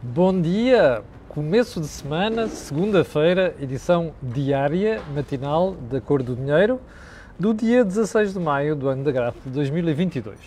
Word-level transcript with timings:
Bom 0.00 0.40
dia! 0.40 1.02
Começo 1.28 1.80
de 1.80 1.88
semana, 1.88 2.46
segunda-feira, 2.46 3.56
edição 3.60 4.12
diária, 4.22 5.02
matinal 5.12 5.72
da 5.74 6.00
Cor 6.00 6.22
do 6.22 6.36
Dinheiro, 6.36 6.80
do 7.36 7.52
dia 7.52 7.84
16 7.84 8.32
de 8.32 8.38
maio 8.38 8.76
do 8.76 8.88
ano 8.88 9.02
da 9.02 9.10
graça 9.10 9.36
de 9.44 9.50
2022. 9.50 10.38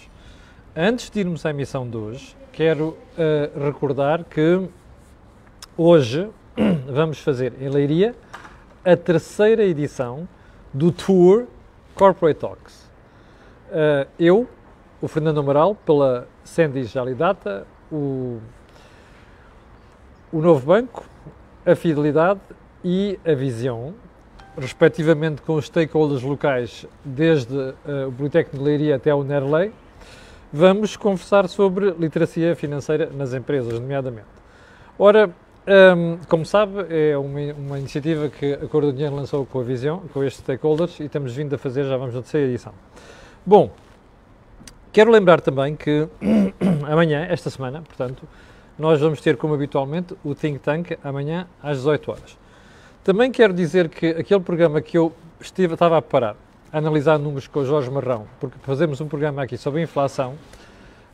Antes 0.73 1.09
de 1.09 1.19
irmos 1.19 1.45
à 1.45 1.49
emissão 1.49 1.85
de 1.85 1.97
hoje, 1.97 2.33
quero 2.53 2.97
uh, 3.17 3.65
recordar 3.65 4.23
que 4.23 4.69
hoje 5.75 6.29
vamos 6.87 7.19
fazer 7.19 7.51
em 7.59 7.67
Leiria 7.67 8.15
a 8.85 8.95
terceira 8.95 9.65
edição 9.65 10.29
do 10.73 10.93
Tour 10.93 11.47
Corporate 11.93 12.39
Talks. 12.39 12.89
Uh, 13.69 14.07
eu, 14.17 14.47
o 15.01 15.09
Fernando 15.09 15.41
Amaral, 15.41 15.75
pela 15.75 16.25
Sandy 16.41 16.85
Jalidata, 16.85 17.67
o 17.91 18.39
o 20.31 20.41
Novo 20.41 20.65
Banco, 20.65 21.05
a 21.65 21.75
Fidelidade 21.75 22.39
e 22.83 23.19
a 23.25 23.33
Visão, 23.33 23.93
respectivamente 24.57 25.41
com 25.41 25.55
os 25.55 25.65
stakeholders 25.65 26.23
locais, 26.23 26.85
desde 27.03 27.53
uh, 27.53 28.07
o 28.07 28.11
Politécnico 28.11 28.57
de 28.57 28.63
Leiria 28.63 28.95
até 28.95 29.13
o 29.13 29.23
Nerley, 29.23 29.71
vamos 30.51 30.95
conversar 30.95 31.47
sobre 31.49 31.91
literacia 31.91 32.55
financeira 32.55 33.09
nas 33.13 33.33
empresas, 33.33 33.73
nomeadamente. 33.79 34.27
Ora, 34.97 35.29
um, 35.67 36.17
como 36.27 36.45
sabe, 36.45 36.85
é 36.89 37.17
uma, 37.17 37.53
uma, 37.53 37.79
iniciativa 37.79 38.29
que 38.29 38.53
a 38.53 38.67
Cor 38.67 38.81
do 38.81 38.93
Dinheiro 38.93 39.15
lançou 39.15 39.45
com 39.45 39.59
a 39.59 39.63
Visão, 39.63 40.03
com 40.13 40.23
estes 40.23 40.43
stakeholders, 40.43 40.99
e 40.99 41.03
estamos 41.03 41.35
vindo 41.35 41.53
a 41.53 41.57
fazer, 41.57 41.83
já 41.83 41.97
vamos 41.97 42.15
na 42.15 42.21
terceira 42.21 42.47
edição. 42.47 42.73
Bom, 43.45 43.69
quero 44.91 45.11
lembrar 45.11 45.41
também 45.41 45.75
que 45.75 46.07
amanhã, 46.89 47.25
esta 47.29 47.49
semana, 47.49 47.81
portanto, 47.81 48.27
nós 48.81 48.99
vamos 48.99 49.21
ter, 49.21 49.37
como 49.37 49.53
habitualmente, 49.53 50.15
o 50.23 50.33
Think 50.33 50.57
Tank 50.57 50.97
amanhã 51.03 51.47
às 51.61 51.77
18 51.77 52.11
horas. 52.11 52.37
Também 53.03 53.31
quero 53.31 53.53
dizer 53.53 53.87
que 53.87 54.07
aquele 54.07 54.39
programa 54.39 54.81
que 54.81 54.97
eu 54.97 55.13
estive, 55.39 55.75
estava 55.75 55.99
a 55.99 56.01
preparar, 56.01 56.35
a 56.73 56.79
analisar 56.79 57.19
números 57.19 57.47
com 57.47 57.59
o 57.59 57.65
Jorge 57.65 57.91
Marrão, 57.91 58.25
porque 58.39 58.57
fazemos 58.63 58.99
um 58.99 59.07
programa 59.07 59.43
aqui 59.43 59.55
sobre 59.55 59.83
inflação, 59.83 60.33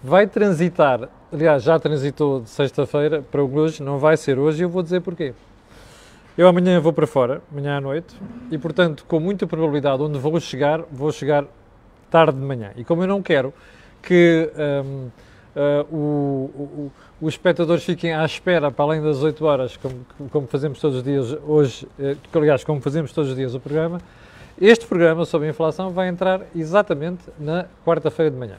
vai 0.02 0.26
transitar, 0.28 1.10
aliás, 1.32 1.62
já 1.62 1.78
transitou 1.78 2.40
de 2.40 2.50
sexta-feira 2.50 3.22
para 3.22 3.44
hoje, 3.44 3.84
não 3.84 4.00
vai 4.00 4.16
ser 4.16 4.40
hoje, 4.40 4.62
e 4.62 4.64
eu 4.64 4.70
vou 4.70 4.82
dizer 4.82 5.02
porquê. 5.02 5.34
Eu 6.38 6.48
amanhã 6.48 6.80
vou 6.80 6.94
para 6.94 7.06
fora, 7.06 7.42
amanhã 7.52 7.78
à 7.78 7.82
noite, 7.82 8.16
e 8.50 8.58
portanto, 8.58 9.04
com 9.06 9.20
muita 9.20 9.46
probabilidade, 9.46 10.02
onde 10.02 10.18
vou 10.18 10.40
chegar, 10.40 10.84
vou 10.90 11.12
chegar 11.12 11.44
tarde 12.10 12.40
de 12.40 12.46
manhã. 12.46 12.72
E 12.78 12.86
como 12.86 13.04
eu 13.04 13.08
não 13.08 13.22
quero 13.22 13.54
que 14.02 14.50
um, 14.86 15.10
uh, 15.58 15.96
o, 15.96 16.52
o, 16.56 16.92
os 17.20 17.34
espectadores 17.34 17.84
fiquem 17.84 18.14
à 18.14 18.24
espera 18.24 18.72
para 18.72 18.86
além 18.86 19.02
das 19.02 19.24
8 19.24 19.44
horas, 19.44 19.76
como, 19.78 20.06
como 20.32 20.48
fazemos 20.48 20.80
todos 20.80 20.98
os 20.98 21.04
dias 21.04 21.36
hoje, 21.48 21.88
uh, 22.00 22.18
aliás, 22.38 22.64
como 22.64 22.80
fazemos 22.80 23.12
todos 23.12 23.32
os 23.32 23.36
dias 23.36 23.56
o 23.56 23.60
programa, 23.60 24.00
este 24.60 24.86
programa 24.86 25.26
sobre 25.26 25.48
a 25.48 25.52
inflação 25.52 25.92
vai 25.92 26.08
entrar 26.08 26.42
exatamente 26.56 27.24
na 27.40 27.66
quarta-feira 27.86 28.32
de 28.32 28.38
manhã. 28.38 28.56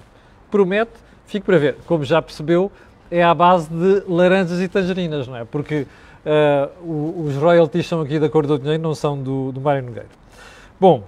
Promete, 0.50 0.92
fique 1.26 1.44
para 1.44 1.58
ver, 1.58 1.76
como 1.86 2.04
já 2.04 2.20
percebeu, 2.20 2.70
é 3.10 3.22
à 3.22 3.34
base 3.34 3.68
de 3.68 4.04
laranjas 4.06 4.60
e 4.60 4.68
tangerinas, 4.68 5.26
não 5.26 5.36
é? 5.36 5.44
Porque 5.44 5.86
uh, 6.24 7.24
os 7.26 7.34
royalties 7.36 7.86
são 7.86 8.00
aqui 8.00 8.18
da 8.18 8.28
cor 8.28 8.46
do 8.46 8.58
dinheiro, 8.58 8.82
não 8.82 8.94
são 8.94 9.20
do, 9.20 9.50
do 9.50 9.60
Mário 9.60 9.82
Nogueira. 9.82 10.08
Bom, 10.80 11.02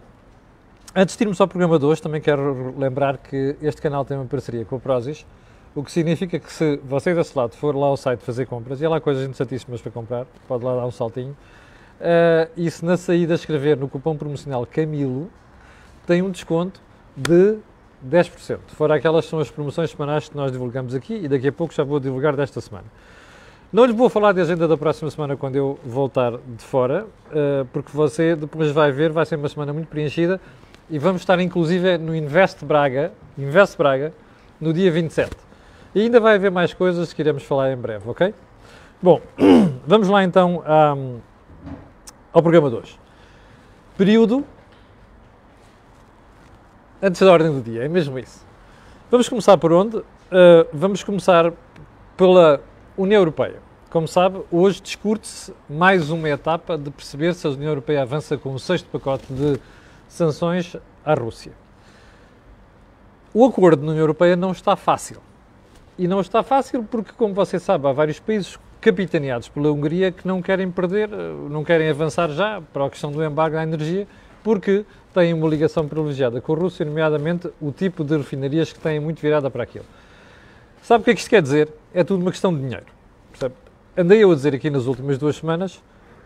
antes 0.94 1.16
de 1.16 1.22
irmos 1.22 1.40
ao 1.40 1.46
programa 1.46 1.78
de 1.78 1.84
hoje, 1.84 2.02
também 2.02 2.20
quero 2.20 2.74
lembrar 2.76 3.18
que 3.18 3.56
este 3.62 3.80
canal 3.80 4.04
tem 4.04 4.16
uma 4.16 4.26
parceria 4.26 4.64
com 4.64 4.76
o 4.76 4.80
Prozis, 4.80 5.24
o 5.74 5.84
que 5.84 5.92
significa 5.92 6.38
que 6.38 6.52
se 6.52 6.78
você 6.84 7.14
desse 7.14 7.36
lado 7.36 7.54
for 7.54 7.76
lá 7.76 7.86
ao 7.86 7.96
site 7.96 8.20
fazer 8.20 8.46
compras, 8.46 8.80
e 8.80 8.86
há 8.86 8.88
lá 8.88 9.00
coisas 9.00 9.22
interessantíssimas 9.22 9.80
para 9.80 9.92
comprar, 9.92 10.26
pode 10.48 10.64
lá 10.64 10.74
dar 10.74 10.86
um 10.86 10.90
saltinho, 10.90 11.36
uh, 12.00 12.50
e 12.56 12.70
se 12.70 12.84
na 12.84 12.96
saída 12.96 13.34
escrever 13.34 13.76
no 13.76 13.88
cupom 13.88 14.16
promocional 14.16 14.66
Camilo, 14.66 15.30
tem 16.06 16.22
um 16.22 16.30
desconto 16.30 16.80
de 17.16 17.58
10%. 18.08 18.58
Fora 18.68 18.96
aquelas 18.96 19.26
são 19.26 19.38
as 19.38 19.50
promoções 19.50 19.90
semanais 19.90 20.28
que 20.28 20.36
nós 20.36 20.50
divulgamos 20.50 20.94
aqui 20.94 21.14
e 21.14 21.28
daqui 21.28 21.48
a 21.48 21.52
pouco 21.52 21.72
já 21.72 21.84
vou 21.84 22.00
divulgar 22.00 22.34
desta 22.34 22.60
semana. 22.60 22.86
Não 23.72 23.84
lhe 23.84 23.92
vou 23.92 24.08
falar 24.08 24.32
de 24.32 24.40
agenda 24.40 24.66
da 24.66 24.76
próxima 24.76 25.08
semana 25.12 25.36
quando 25.36 25.54
eu 25.54 25.78
voltar 25.84 26.32
de 26.32 26.64
fora, 26.64 27.06
uh, 27.28 27.64
porque 27.72 27.92
você 27.92 28.34
depois 28.34 28.72
vai 28.72 28.90
ver, 28.90 29.12
vai 29.12 29.24
ser 29.24 29.36
uma 29.36 29.48
semana 29.48 29.72
muito 29.72 29.86
preenchida 29.86 30.40
e 30.88 30.98
vamos 30.98 31.22
estar 31.22 31.38
inclusive 31.38 31.96
no 31.96 32.12
Invest 32.12 32.64
Braga, 32.64 33.12
Invest 33.38 33.78
Braga, 33.78 34.12
no 34.60 34.72
dia 34.72 34.90
27. 34.90 35.49
E 35.94 36.02
ainda 36.02 36.20
vai 36.20 36.36
haver 36.36 36.50
mais 36.50 36.72
coisas 36.72 37.12
que 37.12 37.20
iremos 37.20 37.42
falar 37.42 37.72
em 37.72 37.76
breve, 37.76 38.08
ok? 38.08 38.34
Bom, 39.02 39.20
vamos 39.86 40.08
lá 40.08 40.22
então 40.22 40.62
um, 40.96 41.18
ao 42.32 42.42
programa 42.42 42.70
de 42.70 42.76
hoje. 42.76 42.98
Período 43.96 44.44
antes 47.02 47.20
da 47.20 47.32
ordem 47.32 47.50
do 47.50 47.60
dia, 47.60 47.84
é 47.84 47.88
mesmo 47.88 48.18
isso. 48.18 48.44
Vamos 49.10 49.28
começar 49.28 49.56
por 49.56 49.72
onde? 49.72 49.96
Uh, 49.96 50.04
vamos 50.72 51.02
começar 51.02 51.52
pela 52.16 52.60
União 52.96 53.20
Europeia. 53.20 53.56
Como 53.90 54.06
sabe, 54.06 54.40
hoje 54.52 54.80
discute-se 54.80 55.52
mais 55.68 56.10
uma 56.10 56.28
etapa 56.28 56.78
de 56.78 56.90
perceber 56.90 57.34
se 57.34 57.46
a 57.46 57.50
União 57.50 57.70
Europeia 57.70 58.02
avança 58.02 58.36
com 58.38 58.54
o 58.54 58.58
sexto 58.58 58.88
pacote 58.90 59.26
de 59.32 59.58
sanções 60.06 60.76
à 61.04 61.14
Rússia. 61.14 61.52
O 63.34 63.44
acordo 63.44 63.84
na 63.84 63.90
União 63.90 64.02
Europeia 64.02 64.36
não 64.36 64.52
está 64.52 64.76
fácil. 64.76 65.20
E 66.00 66.08
não 66.08 66.22
está 66.22 66.42
fácil 66.42 66.82
porque, 66.82 67.12
como 67.14 67.34
você 67.34 67.58
sabe, 67.58 67.86
há 67.86 67.92
vários 67.92 68.18
países 68.18 68.58
capitaneados 68.80 69.50
pela 69.50 69.70
Hungria 69.70 70.10
que 70.10 70.26
não 70.26 70.40
querem 70.40 70.70
perder, 70.70 71.10
não 71.10 71.62
querem 71.62 71.90
avançar 71.90 72.30
já 72.30 72.62
para 72.72 72.86
a 72.86 72.88
questão 72.88 73.12
do 73.12 73.22
embargo 73.22 73.58
à 73.58 73.62
energia, 73.62 74.08
porque 74.42 74.86
têm 75.12 75.34
uma 75.34 75.46
ligação 75.46 75.86
privilegiada 75.86 76.40
com 76.40 76.54
a 76.54 76.56
Rússia, 76.56 76.86
nomeadamente 76.86 77.50
o 77.60 77.70
tipo 77.70 78.02
de 78.02 78.16
refinarias 78.16 78.72
que 78.72 78.78
têm 78.78 78.98
muito 78.98 79.20
virada 79.20 79.50
para 79.50 79.62
aquilo. 79.62 79.84
Sabe 80.80 81.02
o 81.02 81.04
que 81.04 81.10
é 81.10 81.14
que 81.14 81.20
isto 81.20 81.28
quer 81.28 81.42
dizer? 81.42 81.68
É 81.92 82.02
tudo 82.02 82.22
uma 82.22 82.30
questão 82.30 82.54
de 82.54 82.62
dinheiro. 82.62 82.86
Percebe? 83.30 83.54
Andei 83.94 84.24
eu 84.24 84.32
a 84.32 84.34
dizer 84.34 84.54
aqui 84.54 84.70
nas 84.70 84.86
últimas 84.86 85.18
duas 85.18 85.36
semanas, 85.36 85.82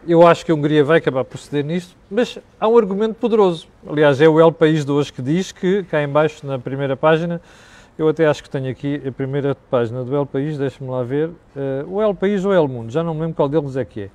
eu 0.06 0.24
acho 0.24 0.46
que 0.46 0.52
a 0.52 0.54
Hungria 0.54 0.84
vai 0.84 0.98
acabar 0.98 1.24
por 1.24 1.36
ceder 1.36 1.64
nisto, 1.64 1.96
mas 2.08 2.38
há 2.60 2.68
um 2.68 2.78
argumento 2.78 3.16
poderoso. 3.16 3.66
Aliás, 3.84 4.20
é 4.20 4.28
o 4.28 4.38
El 4.38 4.52
País 4.52 4.84
de 4.84 4.92
hoje 4.92 5.12
que 5.12 5.20
diz 5.20 5.50
que, 5.50 5.82
cá 5.82 6.00
embaixo, 6.00 6.46
na 6.46 6.60
primeira 6.60 6.96
página, 6.96 7.42
eu 7.98 8.08
até 8.08 8.26
acho 8.26 8.42
que 8.42 8.50
tenho 8.50 8.70
aqui 8.70 9.00
a 9.06 9.12
primeira 9.12 9.54
página 9.70 10.02
do 10.04 10.14
El 10.14 10.26
País, 10.26 10.58
deixa-me 10.58 10.90
lá 10.90 11.02
ver. 11.02 11.28
Uh, 11.28 11.86
o 11.88 12.02
El 12.02 12.14
País 12.14 12.44
ou 12.44 12.52
El 12.52 12.66
Mundo, 12.66 12.90
já 12.90 13.02
não 13.02 13.14
me 13.14 13.20
lembro 13.20 13.36
qual 13.36 13.48
deles 13.48 13.76
é 13.76 13.84
que 13.84 14.02
é. 14.02 14.10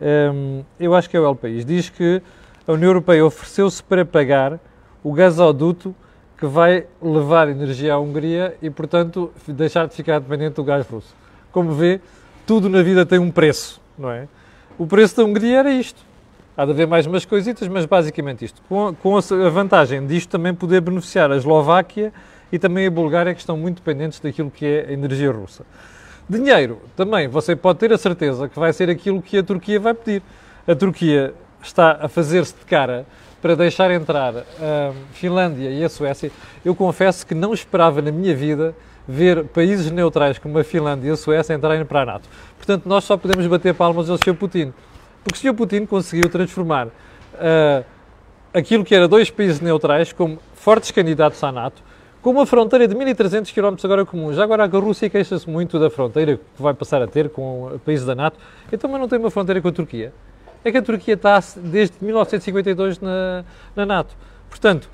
Um, 0.00 0.58
ehm, 0.58 0.64
eu 0.80 0.94
acho 0.94 1.08
que 1.08 1.16
é 1.16 1.20
o 1.20 1.24
El 1.24 1.36
País. 1.36 1.64
Diz 1.64 1.88
que 1.88 2.20
a 2.66 2.72
União 2.72 2.88
Europeia 2.88 3.24
ofereceu-se 3.24 3.82
para 3.82 4.04
pagar 4.04 4.58
o 5.02 5.12
gasoduto 5.12 5.94
que 6.36 6.46
vai 6.46 6.86
levar 7.00 7.48
energia 7.48 7.94
à 7.94 7.98
Hungria 7.98 8.56
e, 8.60 8.68
portanto, 8.68 9.30
deixar 9.46 9.86
de 9.86 9.94
ficar 9.94 10.18
dependente 10.18 10.56
do 10.56 10.64
gás 10.64 10.84
russo. 10.86 11.14
Como 11.52 11.72
vê, 11.72 12.00
tudo 12.44 12.68
na 12.68 12.82
vida 12.82 13.06
tem 13.06 13.20
um 13.20 13.30
preço, 13.30 13.80
não 13.96 14.10
é? 14.10 14.26
O 14.76 14.86
preço 14.86 15.16
da 15.16 15.24
Hungria 15.24 15.60
era 15.60 15.70
isto. 15.70 16.02
Há 16.56 16.64
de 16.64 16.72
haver 16.72 16.86
mais 16.86 17.06
umas 17.06 17.24
coisitas, 17.24 17.68
mas 17.68 17.86
basicamente 17.86 18.44
isto. 18.44 18.60
Com 18.68 18.94
com 18.94 19.16
a 19.16 19.48
vantagem 19.50 20.04
disto 20.06 20.30
também 20.30 20.52
poder 20.52 20.80
beneficiar 20.80 21.30
a 21.30 21.36
Eslováquia 21.36 22.12
e 22.52 22.58
também 22.58 22.86
a 22.86 22.90
Bulgária, 22.90 23.34
que 23.34 23.40
estão 23.40 23.56
muito 23.56 23.76
dependentes 23.76 24.20
daquilo 24.20 24.50
que 24.50 24.64
é 24.64 24.86
a 24.88 24.92
energia 24.92 25.30
russa. 25.30 25.64
Dinheiro, 26.28 26.80
também, 26.96 27.28
você 27.28 27.54
pode 27.54 27.78
ter 27.78 27.92
a 27.92 27.98
certeza 27.98 28.48
que 28.48 28.58
vai 28.58 28.72
ser 28.72 28.88
aquilo 28.88 29.20
que 29.20 29.38
a 29.38 29.42
Turquia 29.42 29.78
vai 29.78 29.92
pedir. 29.92 30.22
A 30.66 30.74
Turquia 30.74 31.34
está 31.62 31.98
a 32.00 32.08
fazer-se 32.08 32.54
de 32.54 32.64
cara 32.64 33.04
para 33.42 33.54
deixar 33.54 33.90
entrar 33.90 34.34
a 34.38 34.92
Finlândia 35.12 35.68
e 35.68 35.84
a 35.84 35.88
Suécia. 35.88 36.30
Eu 36.64 36.74
confesso 36.74 37.26
que 37.26 37.34
não 37.34 37.52
esperava 37.52 38.00
na 38.00 38.10
minha 38.10 38.34
vida 38.34 38.74
ver 39.06 39.44
países 39.44 39.90
neutrais 39.90 40.38
como 40.38 40.58
a 40.58 40.64
Finlândia 40.64 41.08
e 41.08 41.12
a 41.12 41.16
Suécia 41.16 41.52
entrarem 41.52 41.84
para 41.84 42.00
a 42.00 42.06
NATO. 42.06 42.26
Portanto, 42.56 42.88
nós 42.88 43.04
só 43.04 43.18
podemos 43.18 43.46
bater 43.46 43.74
palmas 43.74 44.08
ao 44.08 44.16
Sr. 44.16 44.34
Putin. 44.34 44.72
Porque 45.22 45.38
o 45.38 45.52
Sr. 45.52 45.54
Putin 45.54 45.84
conseguiu 45.84 46.30
transformar 46.30 46.86
uh, 46.86 47.84
aquilo 48.54 48.82
que 48.82 48.94
era 48.94 49.06
dois 49.06 49.30
países 49.30 49.60
neutrais 49.60 50.10
como 50.10 50.38
fortes 50.54 50.90
candidatos 50.90 51.44
à 51.44 51.52
NATO 51.52 51.82
com 52.24 52.30
uma 52.30 52.46
fronteira 52.46 52.88
de 52.88 52.94
1.300 52.94 53.52
km 53.52 53.76
agora 53.84 54.06
comum. 54.06 54.32
Já 54.32 54.44
agora 54.44 54.64
a 54.64 54.66
Rússia 54.66 55.10
queixa-se 55.10 55.48
muito 55.48 55.78
da 55.78 55.90
fronteira 55.90 56.38
que 56.38 56.62
vai 56.62 56.72
passar 56.72 57.02
a 57.02 57.06
ter 57.06 57.28
com 57.28 57.78
países 57.84 58.06
da 58.06 58.14
NATO. 58.14 58.38
Então, 58.72 58.88
mas 58.90 58.98
não 58.98 59.06
tem 59.06 59.18
uma 59.18 59.30
fronteira 59.30 59.60
com 59.60 59.68
a 59.68 59.72
Turquia. 59.72 60.10
É 60.64 60.72
que 60.72 60.78
a 60.78 60.82
Turquia 60.82 61.12
está 61.12 61.38
desde 61.58 62.02
1952 62.02 62.98
na, 62.98 63.44
na 63.76 63.84
NATO. 63.84 64.16
Portanto, 64.48 64.88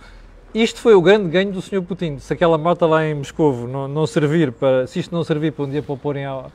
isto 0.53 0.81
foi 0.81 0.93
o 0.95 1.01
grande 1.01 1.29
ganho 1.29 1.53
do 1.53 1.63
Sr. 1.63 1.81
Putin. 1.83 2.19
Se 2.19 2.33
aquela 2.33 2.59
moto 2.59 2.85
lá 2.85 3.07
em 3.07 3.15
Moscovo 3.15 3.69
não, 3.69 3.87
não, 3.87 4.09
servir 4.09 4.51
para, 4.51 4.89
se 4.89 4.99
isto 4.99 5.15
não 5.15 5.23
servir 5.23 5.53
para 5.53 5.67
um 5.67 5.71
dia 5.71 5.85
para 5.85 5.93
o 5.93 5.97
porem 5.97 6.27
à, 6.27 6.47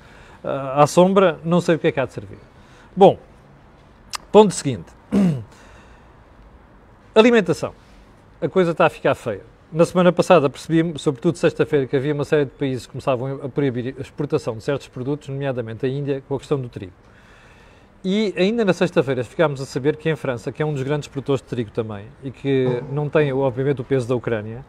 à 0.75 0.85
sombra, 0.85 1.39
não 1.45 1.61
sei 1.61 1.75
o 1.75 1.79
que 1.79 1.87
é 1.87 1.91
que 1.93 2.01
há 2.01 2.05
de 2.05 2.11
servir. 2.11 2.39
Bom, 2.93 3.17
ponto 4.29 4.53
seguinte. 4.53 4.91
Alimentação. 7.15 7.73
A 8.41 8.49
coisa 8.49 8.71
está 8.71 8.87
a 8.87 8.89
ficar 8.89 9.15
feia 9.15 9.54
na 9.75 9.85
semana 9.85 10.09
passada 10.09 10.49
percebi, 10.49 10.97
sobretudo 10.97 11.37
sexta-feira, 11.37 11.85
que 11.85 11.97
havia 11.97 12.13
uma 12.13 12.23
série 12.23 12.45
de 12.45 12.51
países 12.51 12.85
que 12.85 12.93
começavam 12.93 13.41
a 13.43 13.49
proibir 13.49 13.93
a 13.97 14.01
exportação 14.01 14.55
de 14.55 14.63
certos 14.63 14.87
produtos, 14.87 15.27
nomeadamente 15.27 15.85
a 15.85 15.89
Índia, 15.89 16.23
com 16.29 16.35
a 16.35 16.39
questão 16.39 16.57
do 16.57 16.69
trigo. 16.69 16.93
E 18.01 18.33
ainda 18.37 18.63
na 18.63 18.71
sexta-feira 18.71 19.21
ficámos 19.25 19.59
a 19.59 19.65
saber 19.65 19.97
que 19.97 20.09
em 20.09 20.15
França, 20.15 20.49
que 20.49 20.63
é 20.63 20.65
um 20.65 20.73
dos 20.73 20.81
grandes 20.81 21.09
produtores 21.09 21.41
de 21.41 21.49
trigo 21.49 21.71
também, 21.71 22.05
e 22.23 22.31
que 22.31 22.81
não 22.89 23.09
tem, 23.09 23.33
obviamente, 23.33 23.81
o 23.81 23.83
peso 23.83 24.07
da 24.07 24.15
Ucrânia, 24.15 24.63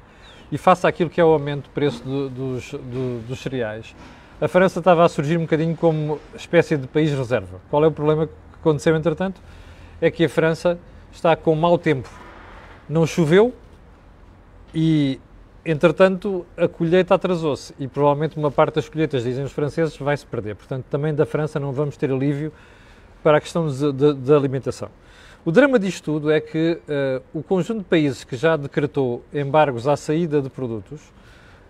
e 0.51 0.59
face 0.59 0.85
àquilo 0.85 1.09
que 1.09 1.21
é 1.21 1.25
o 1.25 1.29
aumento 1.29 1.65
do 1.65 1.71
preço 1.71 2.03
do, 2.03 2.29
dos, 2.29 2.73
do, 2.73 3.21
dos 3.29 3.39
cereais, 3.39 3.95
a 4.41 4.49
França 4.49 4.81
estava 4.81 5.05
a 5.05 5.09
surgir 5.09 5.37
um 5.37 5.43
bocadinho 5.43 5.77
como 5.77 6.19
espécie 6.35 6.77
de 6.77 6.89
país 6.89 7.13
reserva. 7.13 7.61
Qual 7.71 7.85
é 7.85 7.87
o 7.87 7.93
problema 7.93 8.27
que 8.27 8.33
aconteceu, 8.61 8.97
entretanto? 8.97 9.41
É 10.01 10.11
que 10.11 10.25
a 10.25 10.29
França 10.29 10.77
está 11.13 11.37
com 11.37 11.55
mau 11.55 11.79
tempo. 11.79 12.11
Não 12.89 13.07
choveu, 13.07 13.55
e, 14.79 15.19
entretanto, 15.65 16.45
a 16.55 16.69
colheita 16.69 17.15
atrasou-se 17.15 17.73
e 17.79 17.89
provavelmente 17.89 18.37
uma 18.37 18.51
parte 18.51 18.75
das 18.75 18.87
colheitas, 18.91 19.25
dizem 19.25 19.43
os 19.43 19.53
franceses, 19.53 19.97
vai 19.97 20.15
se 20.15 20.27
perder. 20.27 20.55
Portanto, 20.55 20.85
também 20.91 21.15
da 21.15 21.25
França 21.25 21.59
não 21.59 21.73
vamos 21.73 21.97
ter 21.97 22.11
alívio 22.13 22.53
para 23.23 23.39
a 23.39 23.41
questão 23.41 23.67
da 23.95 24.37
alimentação. 24.37 24.91
O 25.47 25.51
drama 25.51 25.79
disto 25.79 26.05
tudo 26.05 26.31
é 26.31 26.43
que 26.43 26.79
uh, 26.83 27.23
o 27.33 27.43
conjunto 27.43 27.79
de 27.79 27.85
países 27.85 28.23
que 28.23 28.37
já 28.37 28.55
decretou 28.55 29.25
embargos 29.33 29.89
à 29.89 29.97
saída 29.97 30.43
de 30.43 30.51
produtos, 30.51 31.01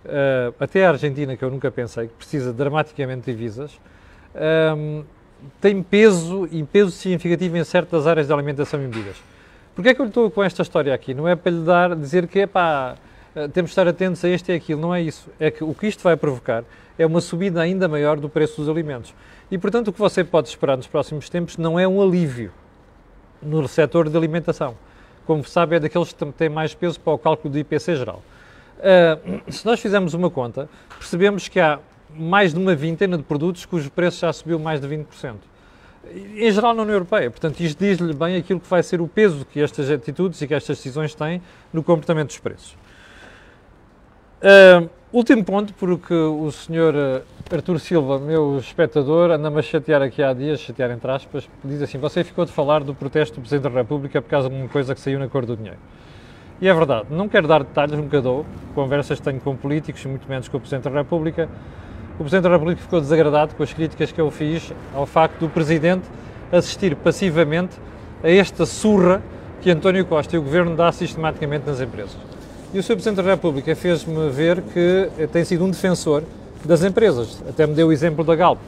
uh, 0.05 0.53
até 0.59 0.85
a 0.85 0.91
Argentina, 0.91 1.37
que 1.37 1.45
eu 1.45 1.51
nunca 1.51 1.71
pensei, 1.71 2.09
que 2.09 2.15
precisa 2.15 2.53
dramaticamente 2.53 3.27
de 3.27 3.33
divisas, 3.33 3.79
um, 4.35 4.41
ehm, 4.41 5.05
tem 5.61 5.81
peso 5.81 6.49
e 6.51 6.65
peso 6.65 6.91
significativo 6.91 7.57
em 7.57 7.63
certas 7.63 8.05
áreas 8.07 8.27
de 8.27 8.33
alimentação 8.33 8.83
e 8.83 8.89
bebidas. 8.89 9.17
Porquê 9.77 9.91
é 9.91 9.95
que 9.95 10.01
eu 10.01 10.07
estou 10.07 10.31
com 10.31 10.43
esta 10.43 10.63
história 10.63 10.95
aqui? 10.95 11.13
Não 11.13 11.29
é 11.29 11.37
para 11.37 11.53
lhe 11.53 11.63
dar, 11.63 11.95
dizer 11.95 12.27
que, 12.27 12.41
eh, 12.41 12.49
temos 13.53 13.53
de 13.53 13.65
estar 13.65 13.87
atentos 13.87 14.25
a 14.25 14.29
este 14.31 14.51
e 14.51 14.55
aquilo, 14.55 14.81
não 14.81 14.95
é 14.95 15.03
isso. 15.03 15.29
É 15.39 15.51
que 15.51 15.63
o 15.63 15.75
que 15.75 15.87
isto 15.87 16.03
vai 16.03 16.17
provocar 16.17 16.65
é 16.99 17.05
uma 17.05 17.21
subida 17.21 17.61
ainda 17.61 17.87
maior 17.87 18.19
do 18.19 18.27
preço 18.27 18.57
dos 18.57 18.71
alimentos. 18.71 19.15
E, 19.51 19.59
portanto, 19.59 19.89
o 19.89 19.93
que 19.93 19.99
você 19.99 20.25
pode 20.25 20.49
esperar 20.49 20.79
nos 20.79 20.87
próximos 20.87 21.29
tempos 21.29 21.59
não 21.59 21.79
é 21.79 21.87
um 21.87 22.01
alívio 22.01 22.51
no 23.43 23.69
setor 23.69 24.09
de 24.09 24.17
alimentação. 24.17 24.75
Como 25.27 25.45
sabe, 25.45 25.77
é 25.77 25.81
daqueles 25.81 26.11
que 26.11 26.25
têm 26.33 26.49
mais 26.49 26.73
peso 26.73 26.99
para 26.99 27.13
o 27.13 27.19
cálculo 27.19 27.53
do 27.53 27.59
IPC 27.59 27.97
geral. 27.97 28.23
Uh, 28.79 29.53
se 29.53 29.67
nós 29.67 29.79
fizermos 29.79 30.15
uma 30.15 30.31
conta, 30.31 30.71
percebemos 30.99 31.49
que 31.49 31.61
há 31.61 31.79
mais 32.15 32.55
de 32.55 32.59
uma 32.59 32.75
vintena 32.75 33.19
de 33.19 33.25
produtos 33.25 33.67
cujos 33.67 33.91
preços 33.91 34.21
já 34.21 34.33
subiu 34.33 34.59
mais 34.59 34.81
de 34.81 34.89
20% 34.89 35.35
em 36.15 36.51
geral 36.51 36.75
na 36.75 36.83
União 36.83 36.95
Europeia. 36.95 37.31
Portanto, 37.31 37.61
isto 37.61 37.79
diz-lhe 37.79 38.15
bem 38.15 38.37
aquilo 38.37 38.61
que 38.61 38.69
vai 38.69 38.83
ser 38.83 39.01
o 39.01 39.09
peso 39.09 39.45
que 39.45 39.61
estas 39.61 39.91
atitudes 39.91 40.41
e 40.41 40.47
que 40.47 40.55
estas 40.55 40.77
decisões 40.77 41.15
têm 41.15 41.43
no 41.73 41.83
comportamento 41.83 42.29
dos 42.29 42.39
preços. 42.39 42.77
Uh, 44.43 44.89
último 45.13 45.43
ponto, 45.45 45.73
porque 45.75 46.13
o 46.13 46.51
senhor 46.53 46.95
uh, 46.95 47.23
Artur 47.51 47.79
Silva, 47.81 48.19
meu 48.19 48.59
espectador, 48.59 49.31
anda-me 49.31 49.59
a 49.59 49.63
chatear 49.63 50.03
aqui 50.03 50.23
há 50.23 50.33
dias, 50.33 50.61
chatear 50.61 50.91
entre 50.91 51.11
aspas, 51.11 51.49
diz 51.65 51.81
assim, 51.81 51.99
você 51.99 52.23
ficou 52.23 52.45
de 52.45 52.53
falar 52.53 52.85
do 52.85 52.95
protesto 52.95 53.37
do 53.37 53.41
Presidente 53.41 53.73
da 53.73 53.81
República 53.81 54.21
por 54.21 54.29
causa 54.29 54.51
de 54.51 54.55
uma 54.55 54.69
coisa 54.69 54.95
que 54.95 55.01
saiu 55.01 55.19
na 55.19 55.29
cor 55.29 55.47
do 55.47 55.57
dinheiro. 55.57 55.79
E 56.61 56.69
é 56.69 56.75
verdade, 56.75 57.07
não 57.11 57.29
quero 57.29 57.49
dar 57.49 57.65
detalhes, 57.65 57.97
nunca 57.97 58.21
dou, 58.21 58.47
conversas 58.75 59.19
tenho 59.21 59.41
com 59.41 59.57
políticos, 59.57 60.05
muito 60.07 60.29
menos 60.29 60.49
com 60.49 60.57
o 60.57 60.61
Presidente 60.61 60.85
da 60.85 60.91
República, 60.91 61.49
o 62.19 62.21
Presidente 62.21 62.45
da 62.45 62.51
República 62.51 62.81
ficou 62.81 63.01
desagradado 63.01 63.55
com 63.55 63.63
as 63.63 63.73
críticas 63.73 64.11
que 64.11 64.21
eu 64.21 64.31
fiz 64.31 64.73
ao 64.95 65.05
facto 65.05 65.39
do 65.41 65.49
Presidente 65.49 66.05
assistir 66.51 66.97
passivamente 66.97 67.77
a 68.23 68.31
esta 68.31 68.65
surra 68.65 69.23
que 69.61 69.71
António 69.71 70.05
Costa 70.07 70.35
e 70.35 70.39
o 70.39 70.43
Governo 70.43 70.75
dá 70.75 70.91
sistematicamente 70.93 71.67
nas 71.67 71.81
empresas. 71.81 72.17
E 72.73 72.79
o 72.79 72.83
Sr. 72.83 72.95
Presidente 72.95 73.17
da 73.17 73.31
República 73.31 73.77
fez-me 73.77 74.31
ver 74.31 74.63
que 74.63 75.29
tem 75.29 75.45
sido 75.45 75.65
um 75.65 75.71
defensor 75.71 76.23
das 76.65 76.83
empresas, 76.83 77.43
até 77.49 77.67
me 77.67 77.75
deu 77.75 77.89
o 77.89 77.93
exemplo 77.93 78.25
da 78.25 78.35
Galp. 78.35 78.59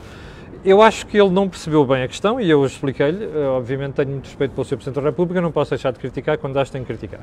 Eu 0.64 0.82
acho 0.82 1.06
que 1.06 1.16
ele 1.16 1.30
não 1.30 1.48
percebeu 1.48 1.84
bem 1.84 2.02
a 2.02 2.08
questão 2.08 2.40
e 2.40 2.50
eu 2.50 2.64
expliquei-lhe. 2.66 3.24
Eh, 3.24 3.46
obviamente 3.46 3.94
tenho 3.94 4.10
muito 4.10 4.26
respeito 4.26 4.52
pelo 4.52 4.64
Sr. 4.64 4.76
Presidente 4.76 4.96
da 4.96 5.08
República, 5.08 5.40
não 5.40 5.52
posso 5.52 5.70
deixar 5.70 5.92
de 5.92 6.00
criticar 6.00 6.36
quando 6.36 6.58
acho 6.58 6.70
que 6.70 6.72
tenho 6.72 6.84
que 6.84 6.92
criticar. 6.92 7.20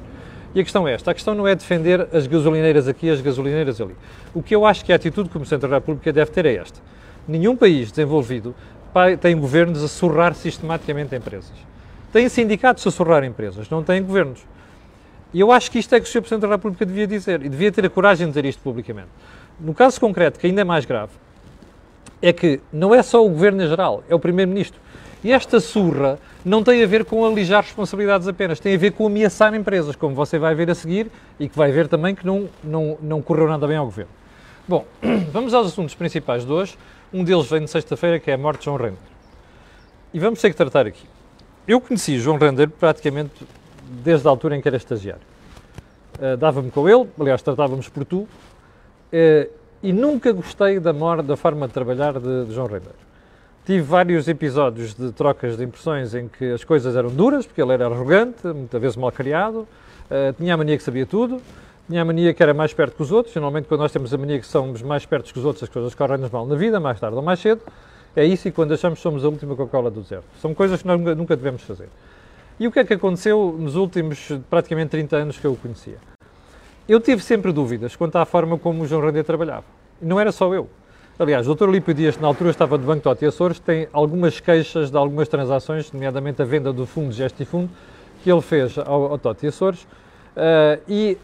E 0.54 0.60
a 0.62 0.64
questão 0.64 0.88
é 0.88 0.94
esta: 0.94 1.12
a 1.12 1.14
questão 1.14 1.36
não 1.36 1.46
é 1.46 1.54
defender 1.54 2.08
as 2.14 2.28
gasolineiras 2.28 2.88
aqui 2.88 3.10
as 3.10 3.20
gasolineiras 3.20 3.82
ali. 3.82 3.96
O 4.34 4.42
que 4.42 4.56
eu 4.56 4.66
acho 4.66 4.86
que 4.86 4.94
a 4.94 4.96
atitude 4.96 5.30
que 5.30 5.36
o 5.36 5.40
Presidente 5.42 5.70
da 5.70 5.76
República 5.76 6.14
deve 6.14 6.32
ter 6.32 6.46
é 6.46 6.56
esta: 6.56 6.80
nenhum 7.28 7.58
país 7.58 7.92
desenvolvido 7.92 8.56
tem 9.20 9.38
governos 9.38 9.84
a 9.84 9.90
surrar 9.90 10.34
sistematicamente 10.34 11.14
empresas. 11.14 11.52
Tem 12.14 12.30
sindicatos 12.30 12.88
a 12.88 12.92
surrar 12.92 13.26
empresas, 13.26 13.70
não 13.70 13.84
tem 13.84 14.02
governos. 14.02 14.46
E 15.34 15.42
eu 15.42 15.52
acho 15.52 15.70
que 15.70 15.80
isto 15.80 15.94
é 15.94 16.00
que 16.00 16.08
o 16.08 16.10
Sr. 16.10 16.22
Presidente 16.22 16.42
da 16.44 16.56
República 16.56 16.86
devia 16.86 17.06
dizer 17.06 17.44
e 17.44 17.50
devia 17.50 17.70
ter 17.70 17.86
a 17.86 17.90
coragem 17.90 18.28
de 18.28 18.32
dizer 18.32 18.46
isto 18.46 18.64
publicamente. 18.64 19.10
No 19.60 19.74
caso 19.74 20.00
concreto, 20.00 20.40
que 20.40 20.48
ainda 20.48 20.62
é 20.62 20.64
mais 20.64 20.86
grave, 20.86 21.12
é 22.26 22.34
que 22.34 22.60
não 22.74 22.94
é 22.94 23.04
só 23.04 23.24
o 23.24 23.30
governo 23.30 23.62
em 23.62 23.68
geral, 23.68 24.04
é 24.10 24.16
o 24.16 24.20
primeiro-ministro. 24.20 24.82
E 25.24 25.32
esta 25.32 25.60
surra 25.60 26.18
não 26.44 26.64
tem 26.64 26.84
a 26.84 26.88
ver 26.88 27.06
com 27.06 27.24
alijar 27.24 27.62
responsabilidades 27.62 28.28
apenas, 28.28 28.60
tem 28.60 28.74
a 28.74 28.78
ver 28.80 28.94
com 28.94 29.06
ameaçar 29.06 29.54
empresas, 29.54 29.96
como 29.96 30.16
você 30.16 30.40
vai 30.40 30.56
ver 30.56 30.72
a 30.72 30.74
seguir 30.74 31.12
e 31.40 31.48
que 31.48 31.56
vai 31.56 31.72
ver 31.72 31.88
também 31.88 32.16
que 32.16 32.26
não, 32.26 32.50
não, 32.64 32.98
não 33.00 33.22
correu 33.22 33.48
nada 33.48 33.68
bem 33.68 33.78
ao 33.78 33.86
governo. 33.86 34.10
Bom, 34.68 34.88
vamos 35.32 35.54
aos 35.54 35.68
assuntos 35.68 35.94
principais 35.94 36.44
de 36.44 36.52
hoje. 36.52 36.76
Um 37.14 37.24
deles 37.24 37.46
vem 37.46 37.64
de 37.64 37.70
sexta-feira, 37.70 38.20
que 38.20 38.32
é 38.32 38.34
a 38.34 38.38
morte 38.40 38.60
de 38.60 38.66
João 38.66 38.78
Render. 38.78 38.98
E 40.12 40.18
vamos 40.18 40.42
ter 40.42 40.50
que 40.50 40.56
tratar 40.58 40.88
aqui. 40.88 41.06
Eu 41.68 41.80
conheci 41.80 42.18
João 42.18 42.40
Render 42.40 42.72
praticamente 42.72 43.46
desde 44.04 44.28
a 44.28 44.32
altura 44.32 44.58
em 44.58 44.62
que 44.62 44.68
era 44.68 44.78
estagiário. 44.78 45.22
Uh, 46.18 46.36
Dava-me 46.38 46.72
com 46.72 46.90
ele, 46.90 47.08
aliás, 47.20 47.44
tratávamos 47.44 47.88
por 47.88 48.04
tu. 48.04 48.28
Uh, 49.14 49.65
e 49.86 49.94
nunca 49.94 50.32
gostei 50.32 50.80
da, 50.80 50.92
da 51.22 51.38
forma 51.38 51.68
de 51.68 51.74
trabalhar 51.74 52.14
de, 52.14 52.46
de 52.46 52.54
João 52.54 52.66
Rendeiro. 52.66 52.96
Tive 53.66 53.82
vários 53.82 54.28
episódios 54.28 54.96
de 54.96 55.12
trocas 55.12 55.58
de 55.58 55.64
impressões 55.64 56.16
em 56.16 56.28
que 56.28 56.54
as 56.54 56.64
coisas 56.64 56.96
eram 56.96 57.10
duras, 57.10 57.46
porque 57.46 57.62
ele 57.62 57.72
era 57.72 57.86
arrogante, 57.86 58.48
muitas 58.48 58.82
vezes 58.82 58.98
mal 58.98 59.12
criado, 59.12 59.60
uh, 59.60 60.34
tinha 60.38 60.56
a 60.56 60.58
mania 60.58 60.76
que 60.76 60.84
sabia 60.84 61.06
tudo, 61.06 61.40
tinha 61.88 62.02
a 62.02 62.06
mania 62.06 62.34
que 62.34 62.42
era 62.42 62.52
mais 62.52 62.74
perto 62.74 62.96
que 62.96 63.04
os 63.04 63.12
outros. 63.12 63.36
Normalmente, 63.36 63.68
quando 63.68 63.82
nós 63.82 63.92
temos 63.92 64.12
a 64.12 64.18
mania 64.18 64.40
que 64.40 64.48
somos 64.48 64.82
mais 64.82 65.06
perto 65.06 65.32
que 65.32 65.38
os 65.38 65.46
outros, 65.46 65.64
as 65.64 65.70
coisas 65.70 65.94
correm-nos 65.94 66.32
mal 66.32 66.48
na 66.48 66.56
vida, 66.56 66.80
mais 66.80 67.00
tarde 67.00 67.16
ou 67.16 67.22
mais 67.22 67.40
cedo. 67.40 67.62
É 68.16 68.26
isso, 68.26 68.48
e 68.48 68.52
quando 68.52 68.74
achamos 68.74 68.98
que 68.98 69.04
somos 69.04 69.24
a 69.24 69.30
última 69.30 69.56
Coca-Cola 69.56 69.92
do 69.92 70.02
deserto. 70.02 70.26
São 70.42 70.54
coisas 70.56 70.82
que 70.82 70.88
nós 70.88 71.00
nunca 71.16 71.36
devemos 71.36 71.62
fazer. 71.62 71.90
E 72.60 72.68
o 72.68 72.72
que 72.72 72.80
é 72.80 72.86
que 72.86 72.94
aconteceu 72.94 73.56
nos 73.60 73.76
últimos 73.76 74.32
praticamente 74.50 74.90
30 74.90 75.16
anos 75.16 75.38
que 75.38 75.46
eu 75.46 75.52
o 75.52 75.56
conhecia? 75.56 75.98
Eu 76.88 77.00
tive 77.00 77.22
sempre 77.22 77.52
dúvidas 77.52 77.96
quanto 77.96 78.16
à 78.18 78.26
forma 78.26 78.60
como 78.60 78.84
o 78.84 78.88
João 78.88 79.02
Rendeiro 79.02 79.26
trabalhava. 79.26 79.75
Não 80.02 80.20
era 80.20 80.32
só 80.32 80.54
eu. 80.54 80.70
Aliás, 81.18 81.48
o 81.48 81.56
Dr. 81.56 81.70
Lípio 81.70 81.94
Dias, 81.94 82.18
na 82.18 82.28
altura 82.28 82.50
estava 82.50 82.78
do 82.78 82.86
Banco 82.86 83.02
Totti 83.02 83.26
Açores, 83.26 83.58
tem 83.58 83.88
algumas 83.94 84.42
queixas 84.42 84.92
de 84.92 84.98
algumas 84.98 85.30
transações, 85.30 85.90
nomeadamente 85.92 86.42
a 86.42 86.46
venda 86.46 86.74
do 86.74 86.86
fundo 86.86 87.14
Gestifundo, 87.14 87.70
que 88.22 88.30
ele 88.30 88.42
fez 88.42 88.78
ao, 88.78 89.12
ao 89.12 89.18
Totti 89.18 89.48
Açores, 89.48 89.84
uh, 89.84 90.82
e 90.90 91.18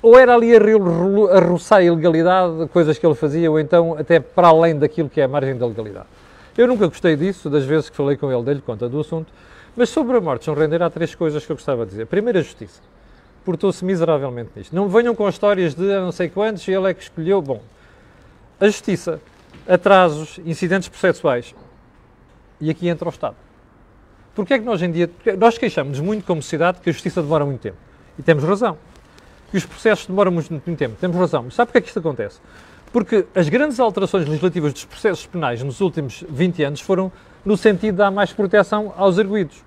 ou 0.00 0.18
era 0.18 0.34
ali 0.34 0.56
a, 0.56 1.40
roçar 1.40 1.80
a 1.80 1.82
ilegalidade, 1.82 2.66
coisas 2.68 2.96
que 2.96 3.04
ele 3.04 3.14
fazia, 3.14 3.50
ou 3.50 3.60
então 3.60 3.94
até 3.98 4.20
para 4.20 4.48
além 4.48 4.78
daquilo 4.78 5.10
que 5.10 5.20
é 5.20 5.24
a 5.24 5.28
margem 5.28 5.56
da 5.58 5.66
legalidade. 5.66 6.06
Eu 6.56 6.66
nunca 6.66 6.86
gostei 6.86 7.14
disso, 7.14 7.50
das 7.50 7.64
vezes 7.64 7.90
que 7.90 7.96
falei 7.96 8.16
com 8.16 8.32
ele, 8.32 8.42
dei-lhe 8.42 8.62
conta 8.62 8.88
do 8.88 9.00
assunto, 9.00 9.30
mas 9.76 9.90
sobre 9.90 10.16
a 10.16 10.20
morte 10.20 10.40
de 10.40 10.46
João 10.46 10.56
Rendeiro 10.56 10.84
há 10.84 10.88
três 10.88 11.14
coisas 11.14 11.44
que 11.44 11.52
eu 11.52 11.56
gostava 11.56 11.84
de 11.84 11.90
dizer. 11.90 12.06
Primeiro, 12.06 12.38
a 12.38 12.42
justiça 12.42 12.80
portou-se 13.46 13.84
miseravelmente 13.84 14.50
nisto. 14.56 14.74
Não 14.74 14.88
venham 14.88 15.14
com 15.14 15.28
histórias 15.28 15.72
de 15.72 15.84
não 15.84 16.10
sei 16.10 16.28
quantos 16.28 16.66
e 16.66 16.72
ele 16.72 16.90
é 16.90 16.92
que 16.92 17.04
escolheu. 17.04 17.40
Bom, 17.40 17.62
a 18.60 18.66
justiça, 18.66 19.20
atrasos, 19.68 20.40
incidentes 20.44 20.88
processuais. 20.88 21.54
E 22.60 22.68
aqui 22.68 22.88
entra 22.88 23.06
o 23.06 23.10
Estado. 23.10 23.36
Porque 24.34 24.54
é 24.54 24.58
que 24.58 24.64
nós, 24.64 24.82
em 24.82 24.90
dia, 24.90 25.08
nós 25.38 25.56
queixamos 25.56 26.00
muito 26.00 26.26
como 26.26 26.42
sociedade 26.42 26.80
que 26.80 26.90
a 26.90 26.92
justiça 26.92 27.22
demora 27.22 27.46
muito 27.46 27.60
tempo. 27.60 27.76
E 28.18 28.22
temos 28.22 28.42
razão. 28.42 28.76
Que 29.50 29.56
os 29.56 29.64
processos 29.64 30.06
demoram 30.06 30.32
muito, 30.32 30.50
muito 30.50 30.76
tempo. 30.76 30.96
Temos 31.00 31.16
razão. 31.16 31.44
Mas 31.44 31.54
sabe 31.54 31.68
porque 31.68 31.78
é 31.78 31.80
que 31.82 31.88
isto 31.88 32.00
acontece? 32.00 32.40
Porque 32.92 33.26
as 33.34 33.48
grandes 33.48 33.78
alterações 33.78 34.26
legislativas 34.26 34.72
dos 34.72 34.84
processos 34.84 35.24
penais 35.24 35.62
nos 35.62 35.80
últimos 35.80 36.24
20 36.28 36.64
anos 36.64 36.80
foram 36.80 37.12
no 37.44 37.56
sentido 37.56 37.92
de 37.92 37.98
dar 37.98 38.10
mais 38.10 38.32
proteção 38.32 38.92
aos 38.96 39.18
arguídos. 39.18 39.62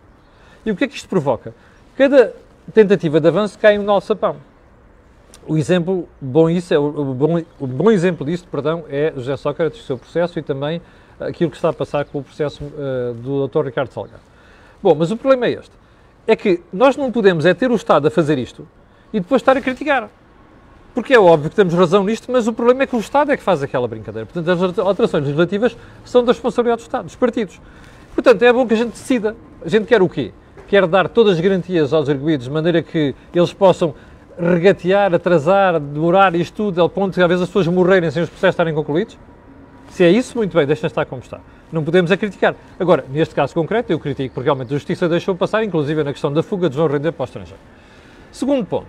E 0.65 0.71
o 0.71 0.75
que 0.75 0.83
é 0.83 0.87
que 0.87 0.95
isto 0.95 1.07
provoca? 1.07 1.53
Cada 1.95 2.35
tentativa 2.69 3.19
de 3.19 3.27
avanço 3.27 3.57
cai 3.57 3.77
no 3.77 3.83
nosso 3.83 4.07
sapão. 4.07 4.37
O 5.47 5.57
exemplo 5.57 6.07
bom, 6.21 6.49
isso 6.49 6.73
é, 6.73 6.77
o, 6.77 6.91
bom, 7.13 7.41
o 7.59 7.67
bom 7.67 7.91
exemplo 7.91 8.25
disto 8.25 8.47
perdão, 8.49 8.83
é 8.89 9.13
José 9.15 9.35
Sócrates, 9.37 9.81
o 9.81 9.83
seu 9.83 9.97
processo 9.97 10.37
e 10.37 10.43
também 10.43 10.81
aquilo 11.19 11.49
que 11.49 11.57
está 11.57 11.69
a 11.69 11.73
passar 11.73 12.05
com 12.05 12.19
o 12.19 12.23
processo 12.23 12.63
uh, 12.63 13.13
do 13.15 13.47
Dr. 13.47 13.65
Ricardo 13.65 13.91
Salgado. 13.91 14.21
Bom, 14.81 14.95
mas 14.95 15.11
o 15.11 15.17
problema 15.17 15.47
é 15.47 15.51
este. 15.53 15.71
É 16.25 16.35
que 16.35 16.61
nós 16.71 16.95
não 16.95 17.11
podemos 17.11 17.45
é 17.45 17.53
ter 17.53 17.71
o 17.71 17.75
Estado 17.75 18.07
a 18.07 18.11
fazer 18.11 18.37
isto 18.37 18.67
e 19.11 19.19
depois 19.19 19.41
estar 19.41 19.57
a 19.57 19.61
criticar. 19.61 20.09
Porque 20.93 21.13
é 21.13 21.19
óbvio 21.19 21.49
que 21.49 21.55
temos 21.55 21.73
razão 21.73 22.03
nisto, 22.03 22.31
mas 22.31 22.47
o 22.47 22.53
problema 22.53 22.83
é 22.83 22.87
que 22.87 22.95
o 22.95 22.99
Estado 22.99 23.31
é 23.31 23.37
que 23.37 23.43
faz 23.43 23.61
aquela 23.61 23.87
brincadeira. 23.87 24.25
Portanto, 24.25 24.49
as 24.49 24.79
alterações 24.79 25.23
legislativas 25.23 25.77
são 26.03 26.23
da 26.23 26.31
responsabilidade 26.31 26.81
do 26.81 26.85
Estado, 26.85 27.05
dos 27.05 27.15
partidos. 27.15 27.59
Portanto, 28.13 28.41
é 28.43 28.51
bom 28.51 28.67
que 28.67 28.73
a 28.73 28.77
gente 28.77 28.91
decida. 28.91 29.35
A 29.63 29.69
gente 29.69 29.85
quer 29.85 30.01
o 30.01 30.09
quê? 30.09 30.31
Quer 30.69 30.85
dar 30.85 31.09
todas 31.09 31.35
as 31.35 31.41
garantias 31.41 31.91
aos 31.91 32.07
arguídos, 32.07 32.45
de 32.45 32.53
maneira 32.53 32.83
que 32.83 33.15
eles 33.33 33.51
possam 33.51 33.95
regatear, 34.37 35.13
atrasar, 35.13 35.79
demorar 35.79 36.35
isto 36.35 36.55
tudo, 36.55 36.79
ao 36.79 36.87
ponto 36.87 37.15
de 37.15 37.21
às 37.21 37.27
vezes 37.27 37.43
as 37.43 37.49
pessoas 37.49 37.67
morrerem 37.67 38.09
sem 38.11 38.21
os 38.21 38.29
processos 38.29 38.53
estarem 38.53 38.73
concluídos? 38.73 39.17
Se 39.89 40.03
é 40.03 40.11
isso, 40.11 40.37
muito 40.37 40.55
bem, 40.55 40.67
deixa 40.67 40.85
estar 40.85 41.05
como 41.05 41.21
está. 41.21 41.39
Não 41.71 41.83
podemos 41.83 42.11
a 42.11 42.17
criticar. 42.17 42.55
Agora, 42.79 43.03
neste 43.09 43.33
caso 43.33 43.53
concreto, 43.53 43.91
eu 43.91 43.99
critico 43.99 44.35
porque 44.35 44.45
realmente 44.45 44.67
a 44.67 44.77
Justiça 44.77 45.09
deixou 45.09 45.35
passar, 45.35 45.63
inclusive 45.63 46.03
na 46.03 46.13
questão 46.13 46.31
da 46.31 46.43
fuga 46.43 46.69
de 46.69 46.75
João 46.75 46.87
Render 46.87 47.11
para 47.11 47.23
o 47.23 47.25
estrangeiro. 47.25 47.59
Segundo 48.31 48.63
ponto, 48.65 48.87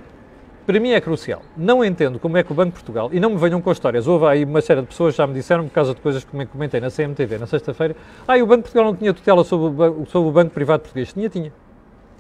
para 0.67 0.79
mim 0.79 0.91
é 0.91 1.01
crucial. 1.01 1.43
Não 1.57 1.83
entendo 1.83 2.19
como 2.19 2.37
é 2.37 2.43
que 2.43 2.53
o 2.53 2.55
Banco 2.55 2.69
de 2.69 2.75
Portugal, 2.75 3.09
e 3.13 3.19
não 3.19 3.31
me 3.31 3.39
venham 3.39 3.61
com 3.61 3.73
histórias, 3.73 4.07
houve 4.07 4.27
aí 4.27 4.45
uma 4.45 4.61
série 4.61 4.83
de 4.83 4.87
pessoas 4.87 5.15
que 5.15 5.19
já 5.19 5.27
me 5.27 5.33
disseram, 5.33 5.65
por 5.67 5.73
causa 5.73 5.95
de 5.95 6.01
coisas 6.01 6.23
que 6.23 6.47
comentei 6.47 6.81
na 6.81 6.91
CMTV 6.91 7.39
na 7.39 7.47
sexta-feira, 7.47 7.97
ah, 8.29 8.37
o 8.37 8.47
Banco 8.47 8.59
de 8.59 8.63
Portugal 8.65 8.85
não 8.85 8.95
tinha 8.95 9.13
tutela 9.15 9.43
sobre 9.43 9.83
o, 9.83 10.07
sobre 10.07 10.29
o 10.29 10.33
Banco 10.33 10.51
Privado 10.51 10.83
Português. 10.83 11.13
Tinha, 11.13 11.29
tinha. 11.29 11.53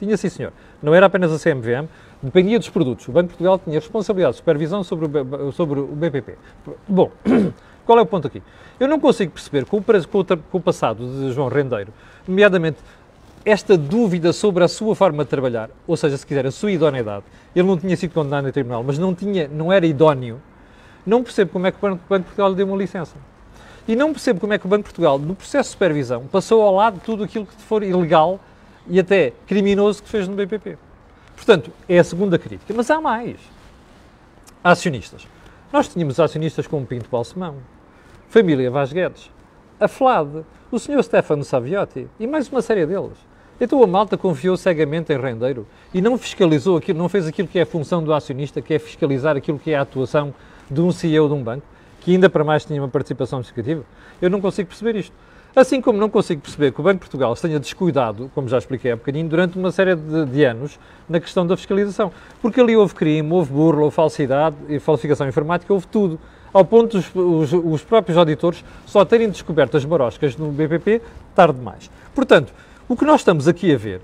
Tinha 0.00 0.16
sim, 0.16 0.30
senhor. 0.30 0.52
Não 0.82 0.94
era 0.94 1.04
apenas 1.04 1.30
a 1.30 1.38
CMVM, 1.38 1.86
dependia 2.22 2.58
dos 2.58 2.70
produtos. 2.70 3.06
O 3.06 3.12
Banco 3.12 3.28
de 3.28 3.34
Portugal 3.34 3.58
tinha 3.58 3.78
responsabilidade 3.78 4.32
de 4.32 4.38
supervisão 4.38 4.82
sobre 4.82 5.06
o, 5.06 5.52
sobre 5.52 5.78
o 5.78 5.86
BPP. 5.88 6.38
Bom, 6.88 7.12
qual 7.84 7.98
é 7.98 8.00
o 8.00 8.06
ponto 8.06 8.26
aqui? 8.26 8.42
Eu 8.80 8.88
não 8.88 8.98
consigo 8.98 9.30
perceber, 9.32 9.66
com 9.66 9.76
o, 9.76 9.84
com 10.50 10.58
o 10.58 10.60
passado 10.60 11.06
de 11.06 11.32
João 11.32 11.48
Rendeiro, 11.48 11.92
nomeadamente 12.26 12.78
esta 13.44 13.76
dúvida 13.76 14.32
sobre 14.32 14.64
a 14.64 14.68
sua 14.68 14.94
forma 14.94 15.22
de 15.22 15.28
trabalhar, 15.28 15.68
ou 15.86 15.98
seja, 15.98 16.16
se 16.16 16.26
quiser, 16.26 16.46
a 16.46 16.50
sua 16.50 16.72
idoneidade, 16.72 17.24
ele 17.54 17.68
não 17.68 17.76
tinha 17.76 17.96
sido 17.96 18.14
condenado 18.14 18.48
em 18.48 18.52
tribunal, 18.52 18.82
mas 18.82 18.98
não, 18.98 19.14
tinha, 19.14 19.48
não 19.48 19.70
era 19.70 19.86
idóneo, 19.86 20.40
não 21.04 21.22
percebo 21.22 21.50
como 21.50 21.66
é 21.66 21.70
que 21.70 21.78
o 21.78 21.80
Banco 21.80 21.98
de 21.98 22.24
Portugal 22.24 22.48
lhe 22.48 22.56
deu 22.56 22.66
uma 22.66 22.76
licença. 22.76 23.16
E 23.86 23.96
não 23.96 24.12
percebo 24.12 24.40
como 24.40 24.52
é 24.52 24.58
que 24.58 24.64
o 24.64 24.68
Banco 24.68 24.82
de 24.82 24.84
Portugal, 24.84 25.18
no 25.18 25.34
processo 25.34 25.68
de 25.68 25.72
supervisão, 25.72 26.26
passou 26.30 26.62
ao 26.62 26.74
lado 26.74 26.94
de 26.94 27.00
tudo 27.00 27.24
aquilo 27.24 27.44
que 27.44 27.54
for 27.62 27.82
ilegal 27.82 28.40
e 28.88 28.98
até 28.98 29.32
criminoso 29.46 30.02
que 30.02 30.08
fez 30.08 30.26
no 30.26 30.34
BPP. 30.34 30.78
Portanto, 31.36 31.70
é 31.88 31.98
a 31.98 32.04
segunda 32.04 32.38
crítica. 32.38 32.72
Mas 32.74 32.90
há 32.90 33.00
mais. 33.00 33.36
Acionistas. 34.62 35.26
Nós 35.72 35.88
tínhamos 35.88 36.18
acionistas 36.18 36.66
como 36.66 36.84
Pinto 36.84 37.08
Balsemão, 37.10 37.56
Família 38.28 38.70
Vaz 38.70 38.92
Guedes, 38.92 39.30
a 39.78 39.88
FLAD, 39.88 40.44
o 40.70 40.78
Sr. 40.78 41.02
Stefano 41.02 41.44
Saviotti 41.44 42.06
e 42.18 42.26
mais 42.26 42.48
uma 42.48 42.60
série 42.60 42.84
deles. 42.84 43.16
Então 43.60 43.82
a 43.82 43.86
malta 43.86 44.16
confiou 44.16 44.56
cegamente 44.56 45.12
em 45.12 45.18
rendeiro 45.18 45.66
e 45.92 46.00
não 46.00 46.16
fiscalizou 46.18 46.76
aquilo, 46.76 46.98
não 46.98 47.08
fez 47.08 47.26
aquilo 47.26 47.46
que 47.46 47.58
é 47.58 47.62
a 47.62 47.66
função 47.66 48.02
do 48.02 48.12
acionista, 48.12 48.60
que 48.60 48.74
é 48.74 48.78
fiscalizar 48.78 49.36
aquilo 49.36 49.58
que 49.58 49.70
é 49.70 49.76
a 49.76 49.82
atuação 49.82 50.34
de 50.70 50.80
um 50.80 50.90
CEO 50.90 51.28
de 51.28 51.34
um 51.34 51.42
banco, 51.42 51.66
que 52.00 52.12
ainda 52.12 52.30
para 52.30 52.42
mais 52.42 52.64
tinha 52.64 52.80
uma 52.80 52.88
participação 52.88 53.42
significativa. 53.42 53.84
Eu 54.20 54.30
não 54.30 54.40
consigo 54.40 54.68
perceber 54.68 54.96
isto. 54.96 55.14
Assim 55.54 55.80
como 55.80 55.98
não 55.98 56.08
consigo 56.08 56.40
perceber 56.40 56.72
que 56.72 56.80
o 56.80 56.84
Banco 56.84 56.94
de 56.94 57.00
Portugal 57.00 57.34
se 57.34 57.42
tenha 57.42 57.58
descuidado, 57.58 58.30
como 58.34 58.48
já 58.48 58.58
expliquei 58.58 58.92
há 58.92 58.96
bocadinho, 58.96 59.28
durante 59.28 59.58
uma 59.58 59.72
série 59.72 59.96
de, 59.96 60.26
de, 60.26 60.44
anos 60.44 60.78
na 61.08 61.18
questão 61.18 61.46
da 61.46 61.56
fiscalização. 61.56 62.12
Porque 62.40 62.60
ali 62.60 62.76
houve 62.76 62.94
crime, 62.94 63.32
houve 63.32 63.52
burla, 63.52 63.82
houve 63.82 63.94
falsidade 63.94 64.56
e 64.68 64.78
falsificação 64.78 65.28
informática, 65.28 65.72
houve 65.72 65.86
tudo. 65.86 66.18
Ao 66.52 66.64
ponto 66.64 66.98
dos 66.98 67.14
os, 67.14 67.52
os 67.52 67.82
próprios 67.82 68.16
auditores 68.18 68.64
só 68.86 69.04
terem 69.04 69.28
descoberto 69.30 69.76
as 69.76 69.84
baroscas 69.84 70.36
no 70.36 70.50
BPP 70.50 71.00
tarde 71.34 71.58
demais. 71.58 71.90
Portanto, 72.14 72.52
o 72.88 72.96
que 72.96 73.04
nós 73.04 73.20
estamos 73.20 73.46
aqui 73.46 73.72
a 73.72 73.78
ver 73.78 74.00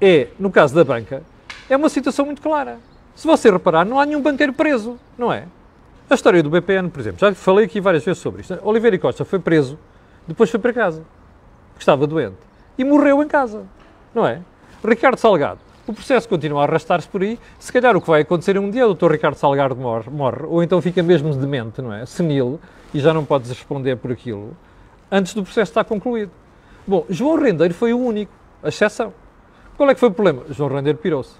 é, 0.00 0.28
no 0.38 0.50
caso 0.50 0.74
da 0.74 0.84
banca, 0.84 1.22
é 1.68 1.76
uma 1.76 1.88
situação 1.88 2.26
muito 2.26 2.42
clara. 2.42 2.78
Se 3.14 3.26
você 3.26 3.50
reparar, 3.50 3.84
não 3.84 3.98
há 3.98 4.06
nenhum 4.06 4.20
banqueiro 4.20 4.52
preso, 4.52 4.98
não 5.16 5.32
é? 5.32 5.44
A 6.08 6.14
história 6.14 6.42
do 6.42 6.50
BPN, 6.50 6.90
por 6.90 7.00
exemplo, 7.00 7.18
já 7.18 7.34
falei 7.34 7.64
aqui 7.64 7.80
várias 7.80 8.04
vezes 8.04 8.22
sobre 8.22 8.42
isto. 8.42 8.58
Oliveira 8.62 8.98
Costa 8.98 9.24
foi 9.24 9.38
preso, 9.38 9.78
depois 10.26 10.50
foi 10.50 10.60
para 10.60 10.72
casa, 10.72 11.02
porque 11.70 11.82
estava 11.82 12.06
doente, 12.06 12.36
e 12.76 12.84
morreu 12.84 13.22
em 13.22 13.28
casa, 13.28 13.64
não 14.14 14.26
é? 14.26 14.40
Ricardo 14.84 15.18
Salgado, 15.18 15.60
o 15.86 15.92
processo 15.92 16.28
continua 16.28 16.62
a 16.62 16.64
arrastar-se 16.64 17.08
por 17.08 17.22
aí, 17.22 17.38
se 17.58 17.72
calhar 17.72 17.96
o 17.96 18.00
que 18.00 18.08
vai 18.08 18.22
acontecer 18.22 18.58
um 18.58 18.70
dia, 18.70 18.86
o 18.88 18.94
Dr. 18.94 19.12
Ricardo 19.12 19.36
Salgado 19.36 19.76
morre, 19.76 20.10
morre, 20.10 20.44
ou 20.44 20.62
então 20.62 20.80
fica 20.82 21.02
mesmo 21.02 21.34
demente, 21.34 21.80
não 21.80 21.92
é? 21.92 22.04
Senil, 22.04 22.60
e 22.92 23.00
já 23.00 23.14
não 23.14 23.24
podes 23.24 23.50
responder 23.50 23.96
por 23.96 24.10
aquilo, 24.10 24.56
antes 25.10 25.34
do 25.34 25.42
processo 25.42 25.70
estar 25.70 25.84
concluído. 25.84 26.30
Bom, 26.86 27.04
João 27.08 27.36
Rendeiro 27.36 27.74
foi 27.74 27.92
o 27.92 27.98
único, 27.98 28.32
a 28.62 28.68
exceção. 28.68 29.12
Qual 29.76 29.88
é 29.90 29.94
que 29.94 30.00
foi 30.00 30.08
o 30.08 30.12
problema? 30.12 30.42
João 30.50 30.70
Rendeiro 30.70 30.98
pirou-se. 30.98 31.34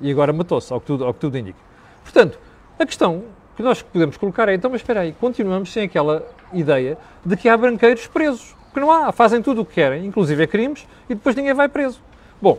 E 0.00 0.10
agora 0.10 0.32
matou-se, 0.32 0.72
ao, 0.72 0.80
que 0.80 0.92
ao 0.92 1.12
que 1.14 1.20
tudo 1.20 1.38
indica. 1.38 1.58
Portanto, 2.02 2.38
a 2.78 2.86
questão 2.86 3.24
que 3.56 3.62
nós 3.62 3.80
podemos 3.80 4.16
colocar 4.16 4.48
é, 4.48 4.54
então, 4.54 4.70
mas 4.70 4.80
espera 4.80 5.00
aí, 5.00 5.12
continuamos 5.12 5.72
sem 5.72 5.84
aquela 5.84 6.26
ideia 6.52 6.98
de 7.24 7.36
que 7.36 7.48
há 7.48 7.56
branqueiros 7.56 8.06
presos. 8.06 8.54
Porque 8.66 8.80
não 8.80 8.90
há, 8.90 9.10
fazem 9.12 9.40
tudo 9.40 9.62
o 9.62 9.64
que 9.64 9.74
querem, 9.74 10.04
inclusive 10.04 10.42
é 10.42 10.46
crimes, 10.46 10.86
e 11.08 11.14
depois 11.14 11.34
ninguém 11.34 11.54
vai 11.54 11.68
preso. 11.68 12.00
Bom, 12.40 12.58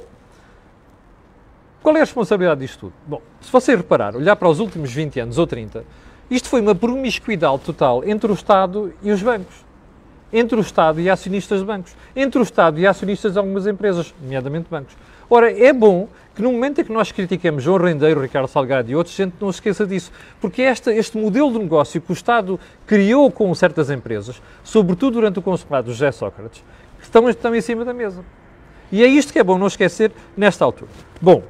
qual 1.84 1.96
é 1.96 2.00
a 2.00 2.04
responsabilidade 2.04 2.62
disto 2.62 2.80
tudo? 2.80 2.94
Bom, 3.06 3.22
se 3.40 3.52
você 3.52 3.76
reparar, 3.76 4.16
olhar 4.16 4.36
para 4.36 4.50
os 4.50 4.60
últimos 4.60 4.92
20 4.92 5.20
anos 5.20 5.38
ou 5.38 5.46
30, 5.46 5.86
isto 6.30 6.50
foi 6.50 6.60
uma 6.60 6.74
promiscuidade 6.74 7.60
total 7.60 8.04
entre 8.04 8.32
o 8.32 8.34
Estado 8.34 8.94
e 9.02 9.12
os 9.12 9.22
bancos 9.22 9.68
entre 10.32 10.58
o 10.58 10.62
Estado 10.62 11.00
e 11.00 11.10
acionistas 11.10 11.60
de 11.60 11.66
bancos, 11.66 11.96
entre 12.16 12.40
o 12.40 12.44
Estado 12.44 12.80
e 12.80 12.88
acionistas 12.88 13.34
de 13.34 13.40
algumas 13.40 13.66
empresas, 13.66 14.14
nomeadamente 14.22 14.68
bancos. 14.70 14.96
Ora, 15.30 15.52
é 15.52 15.74
bom 15.74 16.08
que 16.36 16.42
no 16.42 16.52
momento 16.52 16.80
em 16.80 16.84
que 16.84 16.92
nós 16.92 17.12
criticamos 17.12 17.64
João 17.64 17.78
Rendeiro, 17.78 18.22
Ricardo 18.22 18.48
Salgado 18.48 18.92
e 18.92 18.96
outros, 18.96 19.20
a 19.20 19.24
gente 19.24 19.36
não 19.42 19.52
se 19.52 19.58
esqueça 19.58 19.88
disso, 19.88 20.12
porque 20.40 20.62
esta, 20.62 20.94
este 20.94 21.18
modelo 21.18 21.52
de 21.52 21.60
negócio 21.60 22.00
que 22.00 22.12
o 22.12 22.14
Estado 22.14 22.60
criou 22.86 23.32
com 23.32 23.54
certas 23.56 23.90
empresas, 23.90 24.42
sobretudo 24.64 25.14
durante 25.14 25.40
o 25.40 25.42
consulado 25.42 25.86
de 25.88 25.94
José 25.94 26.12
Sócrates, 26.12 26.64
estão, 27.02 27.28
estão 27.28 27.56
em 27.56 27.62
cima 27.62 27.84
da 27.84 27.94
mesa. 27.94 28.24
E 28.92 29.04
é 29.04 29.08
isto 29.08 29.34
que 29.34 29.40
é 29.40 29.44
bom 29.44 29.58
não 29.58 29.68
esquecer 29.68 30.12
nesta 30.36 30.64
altura. 30.64 30.92
Bom, 31.20 31.44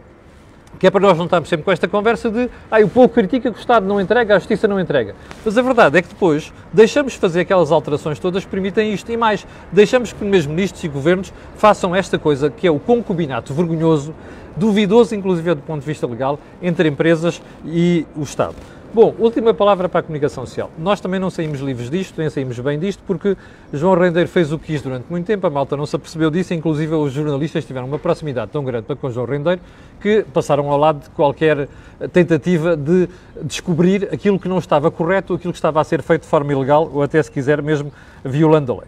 que 0.79 0.88
é 0.88 0.91
para 0.91 1.01
nós 1.01 1.17
não 1.17 1.25
estarmos 1.25 1.50
sempre 1.50 1.63
com 1.63 1.72
esta 1.72 1.88
conversa 1.88 2.29
de 2.29 2.50
ah, 2.69 2.79
o 2.79 2.89
povo 2.89 3.10
critica 3.10 3.51
que 3.51 3.57
o 3.57 3.60
Estado 3.60 3.86
não 3.86 4.00
entrega, 4.00 4.36
a 4.36 4.39
Justiça 4.39 4.67
não 4.67 4.79
entrega. 4.79 5.15
Mas 5.43 5.57
a 5.57 5.62
verdade 5.62 5.98
é 5.98 6.01
que 6.01 6.10
depois 6.10 6.53
deixamos 6.72 7.15
fazer 7.15 7.41
aquelas 7.41 7.72
alterações 7.72 8.19
todas 8.19 8.43
que 8.43 8.50
permitem 8.50 8.93
isto 8.93 9.12
e 9.12 9.17
mais. 9.17 9.46
Deixamos 9.72 10.13
que 10.13 10.24
mesmo 10.24 10.53
ministros 10.53 10.84
e 10.84 10.88
governos 10.88 11.34
façam 11.55 11.96
esta 11.96 12.19
coisa 12.19 12.50
que 12.50 12.67
é 12.67 12.72
o 12.72 12.79
concubinato 12.79 13.53
vergonhoso, 13.53 14.13
duvidoso 14.55 15.15
inclusive 15.15 15.55
do 15.55 15.62
ponto 15.62 15.81
de 15.81 15.88
vista 15.88 16.05
legal, 16.05 16.39
entre 16.62 16.89
empresas 16.89 17.41
e 17.65 18.05
o 18.15 18.24
Estado. 18.24 18.55
Bom, 18.94 19.13
última 19.20 19.53
palavra 19.53 19.89
para 19.89 20.00
a 20.00 20.03
comunicação 20.03 20.46
social. 20.46 20.72
Nós 20.77 21.01
também 21.01 21.20
não 21.20 21.29
saímos 21.29 21.60
livres 21.60 21.89
disto, 21.89 22.17
nem 22.17 22.29
saímos 22.29 22.58
bem 22.58 22.79
disto, 22.79 23.03
porque 23.06 23.36
João 23.72 23.96
Rendeiro 23.96 24.29
fez 24.29 24.51
o 24.53 24.58
que 24.58 24.67
quis 24.67 24.82
durante 24.82 25.06
muito 25.10 25.25
tempo, 25.25 25.46
a 25.46 25.50
malta 25.50 25.75
não 25.75 25.86
se 25.86 25.96
apercebeu 25.96 26.32
disso, 26.32 26.53
inclusive 26.53 26.96
os 26.96 27.12
jornalistas 27.12 27.65
tiveram 27.65 27.86
uma 27.86 28.00
proximidade 28.00 28.50
tão 28.50 28.63
grande 28.63 28.88
com 28.96 29.12
João 29.12 29.25
Rendeiro 29.25 29.60
que 30.00 30.25
passaram 30.34 30.72
ao 30.72 30.77
lado 30.77 31.03
de 31.03 31.10
qualquer 31.10 31.67
tentativa 32.13 32.77
de 32.77 33.10
descobrir 33.44 34.08
aquilo 34.12 34.39
que 34.39 34.48
não 34.48 34.58
estava 34.58 34.89
correto, 34.89 35.34
aquilo 35.34 35.51
que 35.51 35.60
estava 35.60 35.82
a 35.82 35.84
ser 35.84 36.01
feito 36.01 36.22
de 36.22 36.29
forma 36.29 36.53
ilegal 36.53 36.89
ou 36.91 37.03
até, 37.03 37.22
se 37.22 37.29
quiser, 37.29 37.62
mesmo 37.62 37.91
violando 38.24 38.72
a 38.72 38.75
lei. 38.77 38.88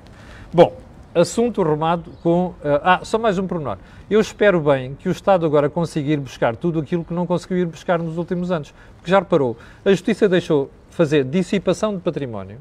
Bom, 0.54 0.74
assunto 1.20 1.62
arrumado 1.62 2.12
com. 2.24 2.48
Uh, 2.48 2.56
ah, 2.82 3.00
só 3.04 3.18
mais 3.18 3.38
um 3.38 3.46
pormenor. 3.46 3.78
Eu 4.10 4.20
espero 4.20 4.60
bem 4.60 4.96
que 4.96 5.10
o 5.10 5.12
Estado 5.12 5.46
agora 5.46 5.70
consiga 5.70 6.12
ir 6.12 6.18
buscar 6.18 6.56
tudo 6.56 6.80
aquilo 6.80 7.04
que 7.04 7.14
não 7.14 7.28
conseguiu 7.28 7.58
ir 7.58 7.66
buscar 7.66 8.00
nos 8.00 8.18
últimos 8.18 8.52
anos. 8.52 8.74
Porque 8.98 9.12
já 9.12 9.20
reparou, 9.20 9.58
a 9.84 9.90
Justiça 9.92 10.28
deixou 10.28 10.72
fazer 10.90 11.24
dissipação 11.24 11.96
de 11.96 12.02
património, 12.02 12.58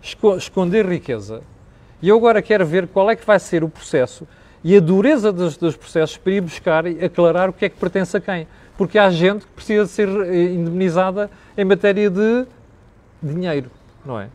esco 0.00 0.36
esconder 0.36 0.86
riqueza, 0.86 1.42
e 2.00 2.08
eu 2.08 2.16
agora 2.16 2.40
quero 2.40 2.64
ver 2.66 2.88
qual 2.88 3.10
é 3.10 3.16
que 3.16 3.24
vai 3.26 3.38
ser 3.38 3.62
o 3.62 3.68
processo 3.68 4.26
e 4.64 4.76
a 4.76 4.80
dureza 4.80 5.32
dos, 5.32 5.56
dos 5.56 5.76
processos 5.76 6.16
para 6.16 6.32
ir 6.32 6.40
buscar 6.40 6.86
e 6.86 7.04
aclarar 7.04 7.50
o 7.50 7.52
que 7.52 7.64
é 7.64 7.68
que 7.68 7.76
pertence 7.76 8.16
a 8.16 8.20
quem. 8.20 8.46
Porque 8.76 8.98
há 8.98 9.10
gente 9.10 9.44
que 9.44 9.52
precisa 9.52 9.86
ser 9.86 10.08
eh, 10.08 10.52
indemnizada 10.52 11.30
em 11.56 11.64
matéria 11.64 12.08
de 12.08 12.46
dinheiro, 13.22 13.70
não 14.04 14.18
é? 14.18 14.28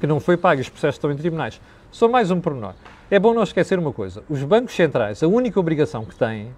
Que 0.00 0.06
não 0.06 0.20
foi 0.20 0.36
pago, 0.36 0.60
os 0.60 0.68
processos 0.68 0.96
estão 0.96 1.12
em 1.12 1.16
tribunais. 1.16 1.60
Só 1.90 2.08
mais 2.08 2.30
um 2.30 2.40
pormenor. 2.40 2.74
É 3.10 3.18
bom 3.18 3.34
não 3.34 3.42
esquecer 3.42 3.78
uma 3.78 3.92
coisa: 3.92 4.22
os 4.28 4.42
bancos 4.42 4.74
centrais, 4.74 5.22
a 5.22 5.28
única 5.28 5.58
obrigação 5.60 6.04
que 6.04 6.14
têm 6.14 6.54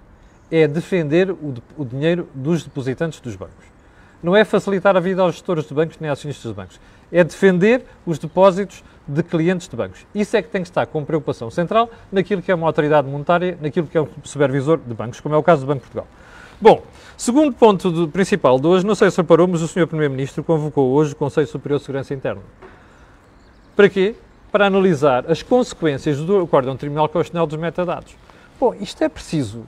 é 0.50 0.66
defender 0.66 1.30
o, 1.30 1.54
o 1.76 1.84
dinheiro 1.84 2.28
dos 2.34 2.64
depositantes 2.64 3.20
dos 3.20 3.34
bancos. 3.34 3.66
Não 4.22 4.34
é 4.34 4.44
facilitar 4.44 4.96
a 4.96 5.00
vida 5.00 5.22
aos 5.22 5.34
gestores 5.34 5.66
de 5.66 5.74
bancos 5.74 5.98
nem 6.00 6.10
acionistas 6.10 6.50
de 6.50 6.56
bancos. 6.56 6.80
É 7.12 7.22
defender 7.22 7.84
os 8.04 8.18
depósitos 8.18 8.82
de 9.06 9.22
clientes 9.22 9.68
de 9.68 9.76
bancos. 9.76 10.06
Isso 10.14 10.36
é 10.36 10.42
que 10.42 10.48
tem 10.48 10.62
que 10.62 10.68
estar 10.68 10.86
com 10.86 11.04
preocupação 11.04 11.50
central 11.50 11.90
naquilo 12.10 12.42
que 12.42 12.50
é 12.50 12.54
uma 12.54 12.66
autoridade 12.66 13.08
monetária, 13.08 13.56
naquilo 13.60 13.86
que 13.86 13.96
é 13.96 14.00
um 14.00 14.08
supervisor 14.24 14.78
de 14.78 14.94
bancos, 14.94 15.20
como 15.20 15.34
é 15.34 15.38
o 15.38 15.42
caso 15.42 15.62
do 15.62 15.66
Banco 15.66 15.80
de 15.80 15.90
Portugal. 15.90 16.08
Bom, 16.60 16.82
segundo 17.16 17.54
ponto 17.54 17.90
do, 17.90 18.08
principal 18.08 18.58
de 18.58 18.66
hoje, 18.66 18.86
não 18.86 18.94
sei 18.94 19.10
se 19.10 19.18
reparou, 19.18 19.46
mas 19.46 19.62
o 19.62 19.68
Sr. 19.68 19.86
Primeiro-Ministro 19.86 20.42
convocou 20.42 20.90
hoje 20.90 21.12
o 21.12 21.16
Conselho 21.16 21.46
Superior 21.46 21.78
de 21.78 21.84
Segurança 21.84 22.14
Interna. 22.14 22.40
Para 23.76 23.88
quê? 23.90 24.16
Para 24.56 24.68
analisar 24.68 25.30
as 25.30 25.42
consequências 25.42 26.16
do 26.16 26.40
acórdão 26.40 26.78
Tribunal 26.78 27.10
Constitucional 27.10 27.46
dos 27.46 27.58
metadados. 27.58 28.16
Bom, 28.58 28.74
isto 28.80 29.04
é 29.04 29.06
preciso. 29.06 29.64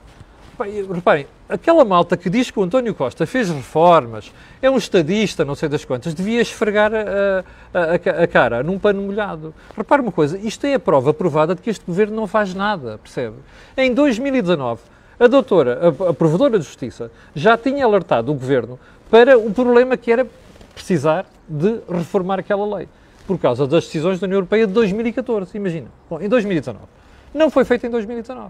Reparem, 0.91 1.27
aquela 1.47 1.85
malta 1.85 2.17
que 2.17 2.27
diz 2.27 2.49
que 2.49 2.59
o 2.59 2.63
António 2.63 2.95
Costa 2.95 3.27
fez 3.27 3.51
reformas, 3.51 4.33
é 4.59 4.67
um 4.67 4.77
estadista, 4.77 5.45
não 5.45 5.53
sei 5.53 5.69
das 5.69 5.85
quantas, 5.85 6.15
devia 6.15 6.41
esfregar 6.41 6.91
a, 6.91 7.43
a, 7.71 8.23
a, 8.23 8.27
cara 8.27 8.63
num 8.63 8.79
pano 8.79 9.03
molhado. 9.03 9.53
Repare 9.77 10.01
uma 10.01 10.11
coisa, 10.11 10.39
isto 10.39 10.65
é 10.65 10.73
a 10.73 10.79
prova 10.79 11.13
provada 11.13 11.53
de 11.53 11.61
que 11.61 11.69
este 11.69 11.85
governo 11.85 12.15
não 12.15 12.25
faz 12.25 12.55
nada, 12.55 12.97
percebe? 12.97 13.35
Em 13.77 13.93
2019, 13.93 14.81
A 15.19 15.27
doutora, 15.27 15.79
a, 15.83 16.09
a 16.09 16.13
provedora 16.15 16.57
de 16.57 16.65
justiça, 16.65 17.11
já 17.35 17.55
tinha 17.55 17.85
alertado 17.85 18.31
o 18.31 18.33
governo 18.33 18.79
para 19.07 19.37
o 19.37 19.53
problema 19.53 19.95
que 19.95 20.11
era 20.11 20.25
precisar 20.73 21.27
de 21.47 21.79
reformar 21.87 22.39
aquela 22.39 22.77
lei, 22.77 22.89
por 23.29 23.37
causa 23.37 23.67
das 23.67 23.85
decisões 23.85 24.19
da 24.19 24.25
União 24.25 24.37
Europeia 24.37 24.65
de 24.65 24.73
2014. 24.73 25.55
Imagina. 25.55 25.85
Bom, 26.09 26.19
em 26.19 26.27
2019. 26.27 26.83
Não 27.31 27.51
foi 27.51 27.63
feito 27.63 27.85
em 27.85 27.89
2019. 27.91 28.49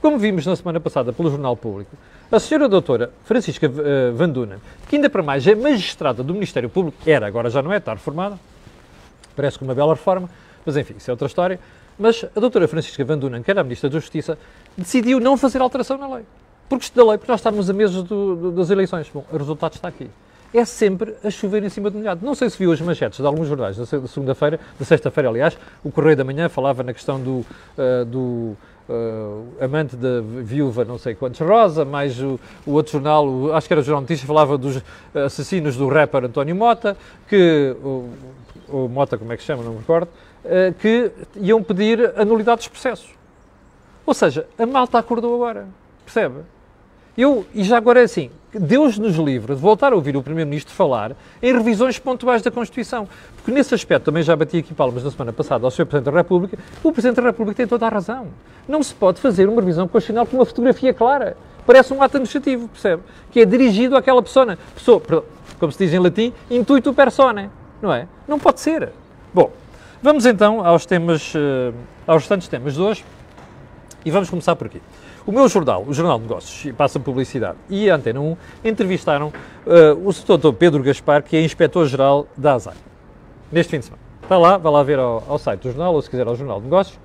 Como 0.00 0.16
vimos 0.16 0.46
na 0.46 0.56
semana 0.56 0.80
passada 0.80 1.12
pelo 1.12 1.28
Jornal 1.28 1.54
Público, 1.54 1.94
a 2.32 2.40
senhora 2.40 2.66
doutora 2.66 3.12
Francisca 3.26 3.68
uh, 3.68 4.16
Van 4.16 4.30
Dunen, 4.30 4.56
que 4.88 4.96
ainda 4.96 5.10
para 5.10 5.22
mais 5.22 5.46
é 5.46 5.54
magistrada 5.54 6.22
do 6.22 6.32
Ministério 6.32 6.70
Público, 6.70 6.96
era, 7.04 7.26
agora 7.26 7.50
já 7.50 7.60
não 7.60 7.70
é, 7.70 7.76
está 7.76 7.92
reformada, 7.92 8.38
parece 9.36 9.58
que 9.58 9.64
uma 9.64 9.74
bela 9.74 9.92
reforma, 9.92 10.30
mas 10.64 10.78
enfim, 10.78 10.94
isso 10.96 11.10
é 11.10 11.12
outra 11.12 11.26
história. 11.26 11.60
Mas 11.98 12.24
a 12.34 12.40
doutora 12.40 12.66
Francisca 12.66 13.04
Van 13.04 13.18
Dunen, 13.18 13.42
que 13.42 13.50
era 13.50 13.60
a 13.60 13.64
Ministra 13.64 13.90
da 13.90 14.00
Justiça, 14.00 14.38
decidiu 14.78 15.20
não 15.20 15.36
fazer 15.36 15.60
alteração 15.60 15.98
na 15.98 16.08
lei. 16.14 16.24
Porque 16.70 16.86
da 16.94 17.04
lei, 17.04 17.18
porque 17.18 17.30
nós 17.30 17.40
estávamos 17.40 17.68
a 17.68 17.74
meses 17.74 17.96
do, 17.96 18.34
do, 18.34 18.52
das 18.52 18.70
eleições. 18.70 19.10
Bom, 19.12 19.26
o 19.30 19.36
resultado 19.36 19.74
está 19.74 19.88
aqui. 19.88 20.08
É 20.52 20.64
sempre 20.64 21.14
a 21.22 21.30
chover 21.30 21.62
em 21.62 21.68
cima 21.68 21.90
do 21.90 21.98
molhado. 21.98 22.26
Não 22.26 22.34
sei 22.34 22.50
se 22.50 22.58
viu 22.58 22.72
as 22.72 22.80
manchetes 22.80 23.20
de 23.20 23.26
alguns 23.26 23.46
jornais 23.46 23.76
da 23.76 23.86
segunda-feira, 23.86 24.58
da 24.78 24.84
sexta-feira, 24.84 25.28
aliás, 25.28 25.56
o 25.84 25.92
Correio 25.92 26.16
da 26.16 26.24
Manhã 26.24 26.48
falava 26.48 26.82
na 26.82 26.92
questão 26.92 27.20
do, 27.20 27.46
uh, 27.78 28.04
do 28.04 28.56
uh, 28.90 29.46
amante 29.60 29.94
da 29.94 30.20
viúva 30.20 30.84
não 30.84 30.98
sei 30.98 31.14
quantos 31.14 31.40
Rosa, 31.40 31.84
mais 31.84 32.20
o, 32.20 32.38
o 32.66 32.72
outro 32.72 32.92
jornal, 32.92 33.26
o, 33.26 33.52
acho 33.52 33.68
que 33.68 33.72
era 33.72 33.80
o 33.80 33.84
Jornal 33.84 34.02
Notícias, 34.02 34.26
falava 34.26 34.58
dos 34.58 34.82
assassinos 35.14 35.76
do 35.76 35.88
rapper 35.88 36.24
António 36.24 36.56
Mota, 36.56 36.96
que, 37.28 37.76
o, 37.82 38.10
o 38.68 38.88
Mota, 38.88 39.16
como 39.16 39.32
é 39.32 39.36
que 39.36 39.44
chama, 39.44 39.62
não 39.62 39.74
me 39.74 39.78
recordo, 39.78 40.08
uh, 40.44 40.74
que 40.80 41.12
iam 41.36 41.62
pedir 41.62 42.12
a 42.16 42.24
nulidade 42.24 42.58
dos 42.58 42.68
processos. 42.68 43.10
Ou 44.04 44.14
seja, 44.14 44.46
a 44.58 44.66
malta 44.66 44.98
acordou 44.98 45.32
agora, 45.36 45.68
percebe? 46.04 46.40
Eu, 47.16 47.44
e 47.54 47.64
já 47.64 47.76
agora 47.76 48.00
é 48.00 48.04
assim, 48.04 48.30
Deus 48.52 48.98
nos 48.98 49.16
livre 49.16 49.54
de 49.54 49.60
voltar 49.60 49.92
a 49.92 49.96
ouvir 49.96 50.16
o 50.16 50.22
Primeiro-Ministro 50.22 50.74
falar 50.74 51.12
em 51.42 51.52
revisões 51.52 51.98
pontuais 51.98 52.42
da 52.42 52.50
Constituição. 52.50 53.08
Porque 53.36 53.50
nesse 53.50 53.74
aspecto, 53.74 54.06
também 54.06 54.22
já 54.22 54.34
bati 54.34 54.58
aqui 54.58 54.74
palmas 54.74 55.04
na 55.04 55.10
semana 55.10 55.32
passada 55.32 55.64
ao 55.64 55.70
Sr. 55.70 55.86
Presidente 55.86 56.12
da 56.12 56.18
República, 56.18 56.58
o 56.82 56.92
Presidente 56.92 57.16
da 57.16 57.22
República 57.22 57.56
tem 57.56 57.66
toda 57.66 57.86
a 57.86 57.88
razão. 57.88 58.28
Não 58.68 58.82
se 58.82 58.94
pode 58.94 59.20
fazer 59.20 59.48
uma 59.48 59.60
revisão 59.60 59.86
constitucional 59.86 60.26
com 60.26 60.36
uma 60.36 60.44
fotografia 60.44 60.92
clara. 60.92 61.36
Parece 61.66 61.92
um 61.92 62.02
ato 62.02 62.16
administrativo, 62.16 62.68
percebe? 62.68 63.02
Que 63.30 63.40
é 63.40 63.44
dirigido 63.44 63.96
àquela 63.96 64.22
pessoa, 64.22 64.58
pessoa 64.74 65.00
como 65.58 65.70
se 65.70 65.78
diz 65.78 65.92
em 65.92 65.98
latim, 65.98 66.32
intuito 66.50 66.92
persone, 66.92 67.50
não 67.80 67.92
é? 67.92 68.08
Não 68.26 68.38
pode 68.38 68.60
ser. 68.60 68.88
Bom, 69.32 69.52
vamos 70.02 70.26
então 70.26 70.66
aos 70.66 70.86
temas, 70.86 71.34
uh, 71.34 71.74
aos 72.06 72.22
restantes 72.22 72.48
temas 72.48 72.74
de 72.74 72.80
hoje 72.80 73.04
e 74.04 74.10
vamos 74.10 74.30
começar 74.30 74.56
por 74.56 74.66
aqui. 74.66 74.80
O 75.26 75.32
meu 75.32 75.46
jornal, 75.48 75.84
o 75.86 75.92
Jornal 75.92 76.18
de 76.18 76.24
Negócios, 76.24 76.72
passa 76.74 76.98
publicidade, 76.98 77.58
e 77.68 77.90
a 77.90 77.96
Antena 77.96 78.20
1 78.20 78.36
entrevistaram 78.64 79.28
uh, 79.66 80.08
o 80.08 80.38
Dr. 80.38 80.52
Pedro 80.54 80.82
Gaspar, 80.82 81.22
que 81.22 81.36
é 81.36 81.44
inspetor-geral 81.44 82.26
da 82.36 82.54
ASAI, 82.54 82.74
neste 83.52 83.70
fim 83.70 83.78
de 83.80 83.84
semana. 83.84 84.02
Está 84.22 84.38
lá, 84.38 84.56
vai 84.56 84.72
lá 84.72 84.82
ver 84.82 84.98
ao, 84.98 85.22
ao, 85.28 85.38
site 85.38 85.60
do 85.60 85.70
jornal, 85.70 85.94
ou 85.94 86.00
se 86.00 86.08
quiser 86.08 86.26
ao 86.26 86.34
Jornal 86.34 86.58
de 86.58 86.64
Negócios. 86.64 86.98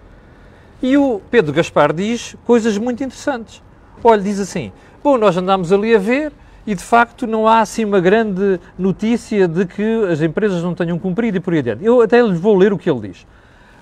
E 0.81 0.95
o 0.95 1.21
Pedro 1.29 1.51
Gaspar 1.51 1.91
diz 1.91 2.35
coisas 2.45 2.77
muito 2.77 3.03
interessantes. 3.03 3.61
Olha, 4.03 4.21
diz 4.21 4.39
assim: 4.39 4.71
Bom, 5.03 5.17
nós 5.17 5.35
andámos 5.35 5.73
ali 5.73 5.95
a 5.95 5.99
ver 5.99 6.31
e 6.67 6.73
de 6.73 6.83
facto 6.83 7.27
não 7.27 7.47
há 7.47 7.59
assim 7.59 7.83
uma 7.83 7.99
grande 7.99 8.59
notícia 8.77 9.47
de 9.47 9.65
que 9.65 10.05
as 10.11 10.21
empresas 10.21 10.63
não 10.63 10.73
tenham 10.73 10.97
cumprido 10.97 11.37
e 11.37 11.39
por 11.39 11.53
aí 11.53 11.59
adiante. 11.59 11.83
Eu 11.83 12.01
até 12.01 12.21
lhes 12.21 12.39
vou 12.39 12.55
ler 12.55 12.71
o 12.71 12.77
que 12.77 12.89
ele 12.89 13.09
diz. 13.09 13.25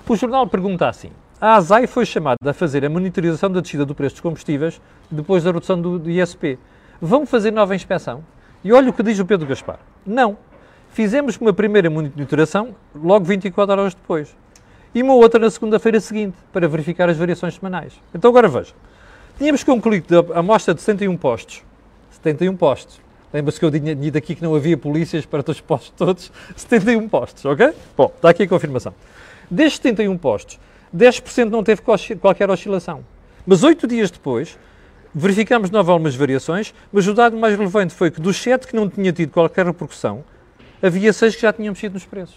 O 0.08 0.16
jornal 0.16 0.48
pergunta 0.48 0.88
assim: 0.88 1.12
a 1.44 1.56
ASAI 1.56 1.88
foi 1.88 2.06
chamada 2.06 2.38
a 2.46 2.54
fazer 2.54 2.86
a 2.86 2.90
monitorização 2.90 3.52
da 3.52 3.60
descida 3.60 3.86
do 3.86 3.94
preço 3.94 4.16
dos 4.16 4.22
combustíveis 4.22 4.80
depois 5.12 5.44
da 5.44 5.52
redução 5.52 5.82
do, 5.82 6.10
ISP. 6.10 6.58
Vão 7.02 7.26
fazer 7.26 7.52
nova 7.52 7.76
inspeção? 7.76 8.24
E 8.64 8.72
olha 8.72 8.90
o 8.90 8.94
que 8.94 9.04
diz 9.04 9.20
o 9.20 9.26
Pedro 9.26 9.46
Gaspar. 9.46 9.78
Não. 10.06 10.38
Fizemos 10.94 11.36
uma 11.36 11.52
primeira 11.52 11.90
monitoração 11.90 12.74
logo 12.96 13.26
24 13.26 13.74
horas 13.74 13.94
depois. 13.94 14.34
E 14.96 15.04
uma 15.04 15.16
outra 15.16 15.38
na 15.38 15.52
segunda-feira 15.52 16.00
seguinte, 16.00 16.38
para 16.54 16.66
verificar 16.66 17.10
as 17.10 17.18
variações 17.18 17.56
semanais. 17.56 17.92
Então 18.16 18.30
agora 18.30 18.48
veja. 18.48 18.72
Tínhamos 19.38 19.66
concluído 19.66 20.32
a 20.34 20.40
amostra 20.40 20.74
de 20.74 20.80
71 20.80 21.18
postos. 21.18 21.62
71 22.12 22.56
postos. 22.56 23.02
Lembra-se 23.34 23.60
que 23.60 23.66
eu 23.66 23.72
tinha 23.72 23.94
dito 23.94 24.18
aqui 24.18 24.34
que 24.34 24.42
não 24.42 24.56
havia 24.56 24.78
polícias 24.78 25.26
para 25.26 25.44
os 25.52 25.60
postos 25.60 25.94
todos? 25.98 26.32
71 26.56 27.10
postos, 27.10 27.44
ok? 27.44 27.74
Bom, 27.98 28.14
está 28.16 28.30
aqui 28.30 28.44
a 28.44 28.48
confirmação. 28.48 28.94
Destes 29.52 29.82
71 29.82 30.18
postos, 30.18 30.58
10% 30.96 31.50
não 31.50 31.64
teve 31.64 31.82
qualquer 32.20 32.50
oscilação. 32.50 33.04
Mas 33.46 33.64
oito 33.64 33.88
dias 33.88 34.12
depois, 34.12 34.58
verificamos 35.14 35.70
novas 35.70 35.90
algumas 35.90 36.16
variações, 36.16 36.74
mas 36.92 37.08
o 37.08 37.14
dado 37.14 37.36
mais 37.36 37.58
relevante 37.58 37.94
foi 37.94 38.10
que 38.10 38.22
dos 38.22 38.38
sete 38.38 38.68
que 38.68 38.76
não 38.76 38.90
tinha 38.90 39.12
tido 39.12 39.32
qualquer 39.32 39.66
repercussão, 39.66 40.24
havia 40.82 41.12
seis 41.14 41.36
que 41.36 41.42
já 41.42 41.52
tinham 41.52 41.74
mexido 41.74 41.94
nos 41.94 42.06
preços. 42.06 42.36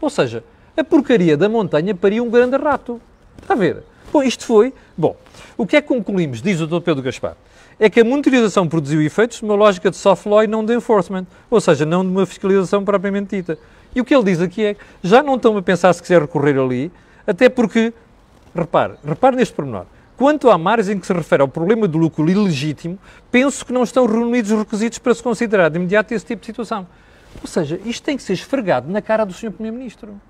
Ou 0.00 0.10
seja, 0.10 0.44
a 0.76 0.82
porcaria 0.82 1.36
da 1.36 1.48
montanha 1.48 1.94
paria 1.94 2.22
um 2.22 2.30
grande 2.30 2.56
rato. 2.56 3.00
Está 3.40 3.54
a 3.54 3.56
ver? 3.56 3.82
Bom, 4.12 4.22
isto 4.22 4.44
foi. 4.44 4.72
Bom, 4.96 5.16
o 5.56 5.66
que 5.66 5.76
é 5.76 5.82
que 5.82 5.88
concluímos, 5.88 6.40
diz 6.40 6.60
o 6.60 6.66
Dr. 6.66 6.80
Pedro 6.80 7.02
Gaspar? 7.02 7.36
É 7.78 7.90
que 7.90 8.00
a 8.00 8.04
monitorização 8.04 8.68
produziu 8.68 9.02
efeitos 9.02 9.38
de 9.38 9.44
uma 9.44 9.54
lógica 9.54 9.90
de 9.90 9.96
soft 9.96 10.26
law 10.26 10.44
e 10.44 10.46
não 10.46 10.64
de 10.64 10.74
enforcement, 10.74 11.26
ou 11.50 11.60
seja, 11.60 11.84
não 11.84 12.04
de 12.04 12.10
uma 12.10 12.24
fiscalização 12.24 12.84
propriamente 12.84 13.36
dita. 13.36 13.58
E 13.94 14.00
o 14.00 14.04
que 14.04 14.14
ele 14.14 14.24
diz 14.24 14.40
aqui 14.40 14.64
é 14.64 14.74
que 14.74 14.80
já 15.02 15.22
não 15.22 15.36
estão 15.36 15.56
a 15.56 15.62
pensar 15.62 15.92
se 15.92 16.02
quiser 16.02 16.20
recorrer 16.20 16.58
ali, 16.58 16.92
até 17.26 17.48
porque, 17.48 17.92
repare, 18.54 18.94
repare 19.04 19.36
neste 19.36 19.54
pormenor. 19.54 19.86
Quanto 20.16 20.48
à 20.48 20.56
margem 20.56 20.98
que 20.98 21.06
se 21.06 21.12
refere 21.12 21.42
ao 21.42 21.48
problema 21.48 21.88
do 21.88 21.98
lucro 21.98 22.28
ilegítimo, 22.30 22.98
penso 23.30 23.66
que 23.66 23.72
não 23.72 23.82
estão 23.82 24.06
reunidos 24.06 24.52
os 24.52 24.58
requisitos 24.58 24.98
para 24.98 25.14
se 25.14 25.22
considerar 25.22 25.68
de 25.68 25.76
imediato 25.76 26.12
esse 26.12 26.24
tipo 26.24 26.40
de 26.40 26.46
situação. 26.46 26.86
Ou 27.40 27.48
seja, 27.48 27.80
isto 27.84 28.04
tem 28.04 28.16
que 28.16 28.22
ser 28.22 28.34
esfregado 28.34 28.90
na 28.90 29.02
cara 29.02 29.24
do 29.24 29.32
Sr. 29.32 29.50
Primeiro-Ministro. 29.50 30.20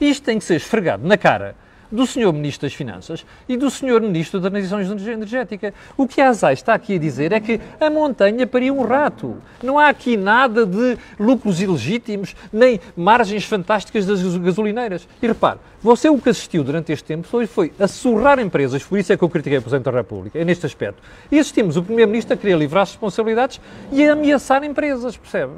Isto 0.00 0.24
tem 0.24 0.38
que 0.38 0.44
ser 0.44 0.54
esfregado 0.54 1.06
na 1.06 1.16
cara 1.16 1.56
do 1.90 2.06
Sr. 2.06 2.32
Ministro 2.32 2.66
das 2.66 2.74
Finanças 2.74 3.24
e 3.48 3.56
do 3.56 3.70
Sr. 3.70 4.00
Ministro 4.00 4.40
da 4.40 4.50
Transição 4.50 4.80
Energética. 4.80 5.72
O 5.96 6.06
que 6.06 6.20
a 6.20 6.28
ASAI 6.28 6.54
está 6.54 6.74
aqui 6.74 6.94
a 6.94 6.98
dizer 6.98 7.32
é 7.32 7.40
que 7.40 7.60
a 7.80 7.90
montanha 7.90 8.46
paria 8.46 8.72
um 8.72 8.82
rato. 8.82 9.36
Não 9.62 9.78
há 9.78 9.88
aqui 9.88 10.16
nada 10.16 10.66
de 10.66 10.96
lucros 11.18 11.60
ilegítimos, 11.60 12.34
nem 12.52 12.80
margens 12.96 13.44
fantásticas 13.44 14.06
das 14.06 14.22
gasolineiras. 14.38 15.08
E 15.22 15.26
repare, 15.26 15.58
você 15.82 16.08
o 16.08 16.18
que 16.18 16.30
assistiu 16.30 16.64
durante 16.64 16.92
este 16.92 17.04
tempo 17.04 17.26
foi, 17.26 17.46
foi 17.46 17.72
a 17.78 17.86
surrar 17.86 18.38
empresas, 18.38 18.82
por 18.82 18.98
isso 18.98 19.12
é 19.12 19.16
que 19.16 19.22
eu 19.22 19.28
critiquei 19.28 19.58
o 19.58 19.62
Presidente 19.62 19.84
da 19.84 19.90
República, 19.90 20.38
é 20.38 20.44
neste 20.44 20.64
aspecto. 20.64 21.02
E 21.30 21.38
assistimos 21.38 21.76
o 21.76 21.82
Primeiro-Ministro 21.82 22.34
a 22.34 22.36
querer 22.36 22.56
livrar 22.56 22.86
responsabilidades 22.86 23.60
e 23.92 24.08
a 24.08 24.12
ameaçar 24.12 24.64
empresas, 24.64 25.16
percebe? 25.16 25.52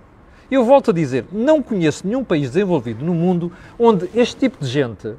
Eu 0.50 0.64
volto 0.64 0.90
a 0.90 0.94
dizer, 0.94 1.24
não 1.32 1.60
conheço 1.60 2.06
nenhum 2.06 2.22
país 2.22 2.50
desenvolvido 2.50 3.04
no 3.04 3.12
mundo 3.12 3.52
onde 3.78 4.08
este 4.14 4.36
tipo 4.36 4.64
de 4.64 4.70
gente 4.70 5.14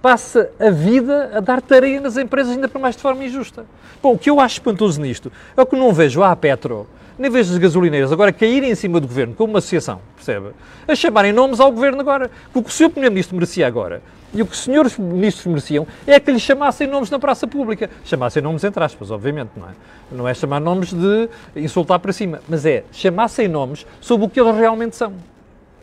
passa 0.00 0.50
a 0.58 0.70
vida 0.70 1.30
a 1.34 1.40
dar 1.40 1.60
tarefa 1.60 2.00
nas 2.00 2.16
empresas, 2.16 2.52
ainda 2.52 2.68
para 2.68 2.80
mais 2.80 2.96
de 2.96 3.02
forma 3.02 3.24
injusta. 3.24 3.64
Bom, 4.02 4.12
o 4.12 4.18
que 4.18 4.30
eu 4.30 4.40
acho 4.40 4.54
espantoso 4.56 5.00
nisto 5.00 5.32
é 5.56 5.62
o 5.62 5.66
que 5.66 5.76
não 5.76 5.92
vejo 5.92 6.22
a 6.22 6.34
Petro, 6.36 6.86
nem 7.18 7.30
vejo 7.30 7.52
as 7.52 7.58
gasolineiras 7.58 8.12
agora 8.12 8.32
caírem 8.32 8.70
em 8.70 8.74
cima 8.74 9.00
do 9.00 9.06
governo 9.06 9.34
como 9.34 9.52
uma 9.52 9.58
associação, 9.58 10.00
percebe? 10.14 10.50
A 10.86 10.94
chamarem 10.94 11.32
nomes 11.32 11.60
ao 11.60 11.72
governo 11.72 12.00
agora. 12.00 12.30
O 12.54 12.62
que 12.62 12.68
o 12.68 12.72
Sr. 12.72 12.90
Primeiro-Ministro 12.90 13.34
merecia 13.34 13.66
agora 13.66 14.02
e 14.34 14.42
o 14.42 14.46
que 14.46 14.52
os 14.52 14.58
senhores 14.58 14.98
ministros 14.98 15.46
mereciam 15.46 15.86
é 16.06 16.20
que 16.20 16.30
lhe 16.30 16.38
chamassem 16.38 16.86
nomes 16.86 17.10
na 17.10 17.18
praça 17.18 17.46
pública. 17.46 17.88
Chamassem 18.04 18.42
nomes 18.42 18.64
entre 18.64 18.82
aspas, 18.84 19.10
obviamente, 19.10 19.50
não 19.56 19.66
é? 19.66 19.72
Não 20.12 20.28
é 20.28 20.34
chamar 20.34 20.60
nomes 20.60 20.92
de 20.92 21.28
insultar 21.56 21.98
para 21.98 22.12
cima, 22.12 22.40
mas 22.46 22.66
é 22.66 22.84
chamassem 22.92 23.48
nomes 23.48 23.86
sobre 24.00 24.26
o 24.26 24.28
que 24.28 24.38
eles 24.38 24.54
realmente 24.54 24.94
são. 24.94 25.14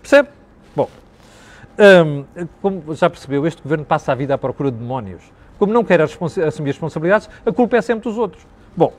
Percebe? 0.01 0.29
Bom, 0.75 0.87
como 2.61 2.95
já 2.95 3.09
percebeu, 3.09 3.45
este 3.47 3.61
governo 3.61 3.85
passa 3.85 4.11
a 4.11 4.15
vida 4.15 4.33
à 4.33 4.37
procura 4.37 4.71
de 4.71 4.77
demónios. 4.77 5.23
Como 5.57 5.71
não 5.71 5.83
quer 5.83 6.01
assumir 6.01 6.43
as 6.43 6.57
responsabilidades, 6.57 7.29
a 7.45 7.51
culpa 7.51 7.77
é 7.77 7.81
sempre 7.81 8.09
dos 8.09 8.17
outros. 8.17 8.45
Bom, 8.75 8.93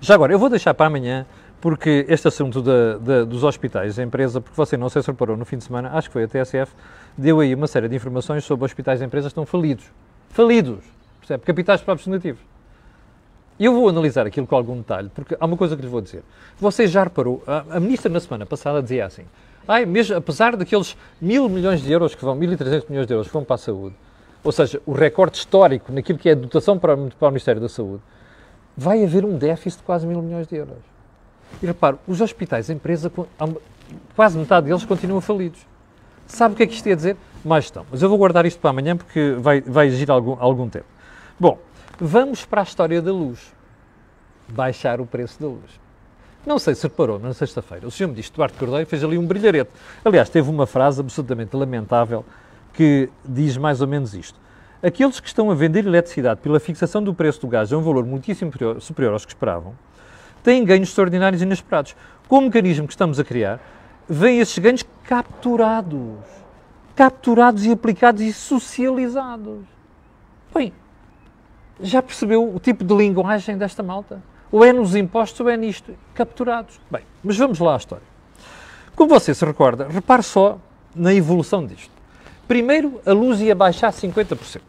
já 0.00 0.14
agora, 0.14 0.32
eu 0.32 0.38
vou 0.38 0.48
deixar 0.48 0.74
para 0.74 0.86
amanhã, 0.86 1.26
porque 1.60 2.04
este 2.08 2.28
assunto 2.28 2.60
da, 2.60 2.98
da, 2.98 3.24
dos 3.24 3.42
hospitais, 3.42 3.98
a 3.98 4.02
empresa, 4.02 4.40
porque 4.40 4.56
você 4.56 4.76
não 4.76 4.88
se 4.88 5.00
reparou 5.00 5.36
no 5.36 5.44
fim 5.44 5.56
de 5.56 5.64
semana, 5.64 5.90
acho 5.94 6.08
que 6.08 6.12
foi 6.12 6.24
a 6.24 6.28
TSF, 6.28 6.72
deu 7.16 7.40
aí 7.40 7.54
uma 7.54 7.66
série 7.66 7.88
de 7.88 7.96
informações 7.96 8.44
sobre 8.44 8.64
hospitais 8.64 9.00
e 9.00 9.04
empresas 9.04 9.32
que 9.32 9.32
estão 9.32 9.46
falidos. 9.46 9.86
Falidos! 10.28 10.84
Percebe? 11.20 11.42
Capitais 11.44 11.80
próprios 11.80 12.06
negativos. 12.06 12.42
Eu 13.58 13.72
vou 13.72 13.88
analisar 13.88 14.26
aquilo 14.26 14.46
com 14.46 14.56
algum 14.56 14.76
detalhe, 14.76 15.10
porque 15.14 15.36
há 15.38 15.46
uma 15.46 15.56
coisa 15.56 15.74
que 15.74 15.80
lhes 15.80 15.90
vou 15.90 16.00
dizer. 16.00 16.22
Você 16.58 16.86
já 16.86 17.04
reparou, 17.04 17.42
a, 17.46 17.76
a 17.76 17.80
ministra 17.80 18.12
na 18.12 18.20
semana 18.20 18.44
passada 18.44 18.82
dizia 18.82 19.06
assim, 19.06 19.24
Ai, 19.66 19.86
mesmo, 19.86 20.16
apesar 20.16 20.56
daqueles 20.56 20.96
mil 21.20 21.48
milhões 21.48 21.80
de 21.80 21.90
euros 21.90 22.14
que 22.14 22.24
vão, 22.24 22.38
1.300 22.38 22.84
milhões 22.88 23.06
de 23.06 23.14
euros 23.14 23.26
que 23.28 23.32
vão 23.32 23.44
para 23.44 23.54
a 23.54 23.58
saúde, 23.58 23.94
ou 24.42 24.52
seja, 24.52 24.80
o 24.84 24.92
recorde 24.92 25.38
histórico 25.38 25.90
naquilo 25.90 26.18
que 26.18 26.28
é 26.28 26.32
a 26.32 26.34
dotação 26.34 26.78
para, 26.78 26.96
para 26.96 27.28
o 27.28 27.30
Ministério 27.30 27.60
da 27.60 27.68
Saúde, 27.68 28.02
vai 28.76 29.02
haver 29.02 29.24
um 29.24 29.38
déficit 29.38 29.78
de 29.78 29.84
quase 29.84 30.06
mil 30.06 30.20
milhões 30.20 30.46
de 30.46 30.56
euros. 30.56 30.76
E 31.62 31.66
repare, 31.66 31.96
os 32.06 32.20
hospitais, 32.20 32.68
a 32.68 32.74
empresa, 32.74 33.10
quase 34.14 34.36
metade 34.36 34.66
deles 34.66 34.84
continuam 34.84 35.20
falidos. 35.20 35.66
Sabe 36.26 36.54
o 36.54 36.56
que 36.56 36.62
é 36.62 36.66
que 36.66 36.74
isto 36.74 36.86
ia 36.88 36.96
dizer? 36.96 37.16
Mais 37.44 37.64
estão. 37.64 37.86
Mas 37.90 38.02
eu 38.02 38.08
vou 38.08 38.18
guardar 38.18 38.44
isto 38.44 38.58
para 38.58 38.70
amanhã 38.70 38.96
porque 38.96 39.36
vai, 39.38 39.60
vai 39.60 39.86
exigir 39.86 40.10
algum, 40.10 40.36
algum 40.38 40.68
tempo. 40.68 40.86
Bom, 41.38 41.58
vamos 41.98 42.44
para 42.44 42.60
a 42.62 42.64
história 42.64 43.00
da 43.00 43.12
luz. 43.12 43.54
baixar 44.48 45.00
o 45.00 45.06
preço 45.06 45.40
da 45.40 45.46
luz. 45.46 45.83
Não 46.46 46.58
sei 46.58 46.74
se 46.74 46.82
reparou, 46.82 47.18
mas 47.18 47.28
na 47.28 47.34
sexta-feira 47.34 47.86
o 47.86 47.90
Sr. 47.90 48.08
Ministro 48.08 48.36
Duarte 48.36 48.58
Cordeiro 48.58 48.86
fez 48.86 49.02
ali 49.02 49.16
um 49.16 49.26
brilharete. 49.26 49.70
Aliás, 50.04 50.28
teve 50.28 50.50
uma 50.50 50.66
frase 50.66 51.00
absolutamente 51.00 51.56
lamentável 51.56 52.24
que 52.74 53.08
diz 53.24 53.56
mais 53.56 53.80
ou 53.80 53.86
menos 53.86 54.14
isto. 54.14 54.38
Aqueles 54.82 55.18
que 55.20 55.26
estão 55.26 55.50
a 55.50 55.54
vender 55.54 55.86
eletricidade 55.86 56.40
pela 56.42 56.60
fixação 56.60 57.02
do 57.02 57.14
preço 57.14 57.40
do 57.40 57.48
gás 57.48 57.72
a 57.72 57.78
um 57.78 57.80
valor 57.80 58.04
muitíssimo 58.04 58.52
superior 58.78 59.14
aos 59.14 59.24
que 59.24 59.32
esperavam, 59.32 59.74
têm 60.42 60.62
ganhos 60.62 60.90
extraordinários 60.90 61.40
e 61.40 61.46
inesperados. 61.46 61.96
Com 62.28 62.38
o 62.38 62.42
mecanismo 62.42 62.86
que 62.86 62.92
estamos 62.92 63.18
a 63.18 63.24
criar, 63.24 63.58
vêm 64.06 64.40
esses 64.40 64.58
ganhos 64.58 64.84
capturados. 65.04 66.18
Capturados 66.94 67.64
e 67.64 67.72
aplicados 67.72 68.20
e 68.20 68.30
socializados. 68.32 69.64
Bem, 70.54 70.74
já 71.80 72.02
percebeu 72.02 72.54
o 72.54 72.60
tipo 72.60 72.84
de 72.84 72.94
linguagem 72.94 73.56
desta 73.56 73.82
malta? 73.82 74.22
Ou 74.54 74.64
é 74.64 74.72
nos 74.72 74.94
impostos 74.94 75.40
ou 75.40 75.50
é 75.50 75.56
nisto. 75.56 75.96
Capturados. 76.14 76.80
Bem, 76.88 77.02
mas 77.24 77.36
vamos 77.36 77.58
lá 77.58 77.74
à 77.74 77.76
história. 77.76 78.04
Como 78.94 79.10
você 79.10 79.34
se 79.34 79.44
recorda, 79.44 79.88
repare 79.88 80.22
só 80.22 80.60
na 80.94 81.12
evolução 81.12 81.66
disto. 81.66 81.90
Primeiro, 82.46 83.00
a 83.04 83.12
luz 83.12 83.40
ia 83.40 83.52
baixar 83.52 83.92
50%. 83.92 84.60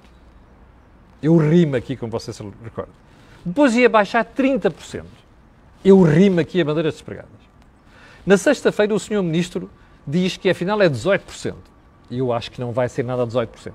Eu 1.22 1.38
rimo 1.38 1.76
aqui, 1.76 1.96
como 1.96 2.12
você 2.12 2.34
se 2.34 2.42
recorda. 2.64 2.90
Depois 3.46 3.76
ia 3.76 3.88
baixar 3.88 4.26
30%. 4.26 5.04
Eu 5.84 6.02
rimo 6.02 6.40
aqui 6.40 6.60
a 6.60 6.66
bandeiras 6.66 6.96
despregadas. 6.96 7.30
Na 8.26 8.38
sexta-feira, 8.38 8.92
o 8.92 9.00
senhor 9.00 9.22
Ministro 9.22 9.70
diz 10.08 10.36
que 10.36 10.50
afinal 10.50 10.82
é 10.82 10.90
18%. 10.90 11.54
E 12.10 12.18
eu 12.18 12.34
acho 12.34 12.50
que 12.50 12.60
não 12.60 12.72
vai 12.72 12.90
ser 12.90 13.04
nada 13.04 13.24
18%. 13.24 13.72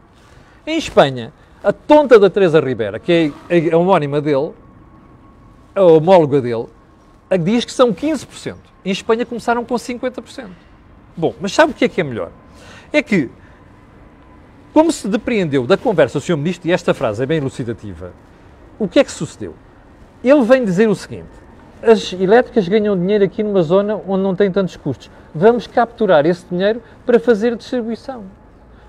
Em 0.66 0.76
Espanha, 0.76 1.32
a 1.62 1.72
tonta 1.72 2.18
da 2.18 2.28
Teresa 2.28 2.58
Ribeira, 2.58 2.98
que 2.98 3.32
é 3.48 3.72
a 3.72 3.78
homónima 3.78 4.20
dele, 4.20 4.52
a 5.74 5.82
homóloga 5.82 6.40
dele, 6.40 6.66
diz 7.42 7.64
que 7.64 7.72
são 7.72 7.92
15%. 7.92 8.56
Em 8.84 8.90
Espanha 8.90 9.26
começaram 9.26 9.64
com 9.64 9.74
50%. 9.74 10.48
Bom, 11.16 11.34
mas 11.40 11.52
sabe 11.52 11.72
o 11.72 11.74
que 11.74 11.84
é 11.84 11.88
que 11.88 12.00
é 12.00 12.04
melhor? 12.04 12.30
É 12.92 13.02
que, 13.02 13.30
como 14.72 14.90
se 14.90 15.06
depreendeu 15.08 15.66
da 15.66 15.76
conversa 15.76 16.18
do 16.18 16.22
Sr. 16.22 16.36
Ministro, 16.36 16.68
e 16.68 16.72
esta 16.72 16.94
frase 16.94 17.22
é 17.22 17.26
bem 17.26 17.38
elucidativa, 17.38 18.12
o 18.78 18.88
que 18.88 18.98
é 18.98 19.04
que 19.04 19.12
sucedeu? 19.12 19.54
Ele 20.24 20.42
vem 20.42 20.64
dizer 20.64 20.88
o 20.88 20.94
seguinte: 20.94 21.28
as 21.82 22.12
elétricas 22.12 22.66
ganham 22.68 22.98
dinheiro 22.98 23.24
aqui 23.24 23.42
numa 23.42 23.62
zona 23.62 24.00
onde 24.08 24.22
não 24.22 24.34
tem 24.34 24.50
tantos 24.50 24.76
custos. 24.76 25.10
Vamos 25.34 25.66
capturar 25.66 26.26
esse 26.26 26.44
dinheiro 26.50 26.82
para 27.06 27.20
fazer 27.20 27.56
distribuição. 27.56 28.24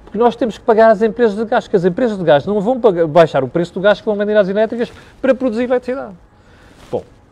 Porque 0.03 0.17
nós 0.17 0.35
temos 0.35 0.57
que 0.57 0.63
pagar 0.63 0.91
às 0.91 1.01
empresas 1.01 1.37
de 1.37 1.45
gás, 1.45 1.67
que 1.67 1.75
as 1.75 1.85
empresas 1.85 2.17
de 2.17 2.23
gás 2.23 2.45
não 2.45 2.59
vão 2.59 2.79
baixar 3.07 3.43
o 3.43 3.47
preço 3.47 3.73
do 3.73 3.79
gás 3.79 3.99
que 3.99 4.05
vão 4.05 4.15
vender 4.15 4.35
às 4.35 4.49
elétricas 4.49 4.91
para 5.21 5.33
produzir 5.33 5.63
eletricidade. 5.63 6.15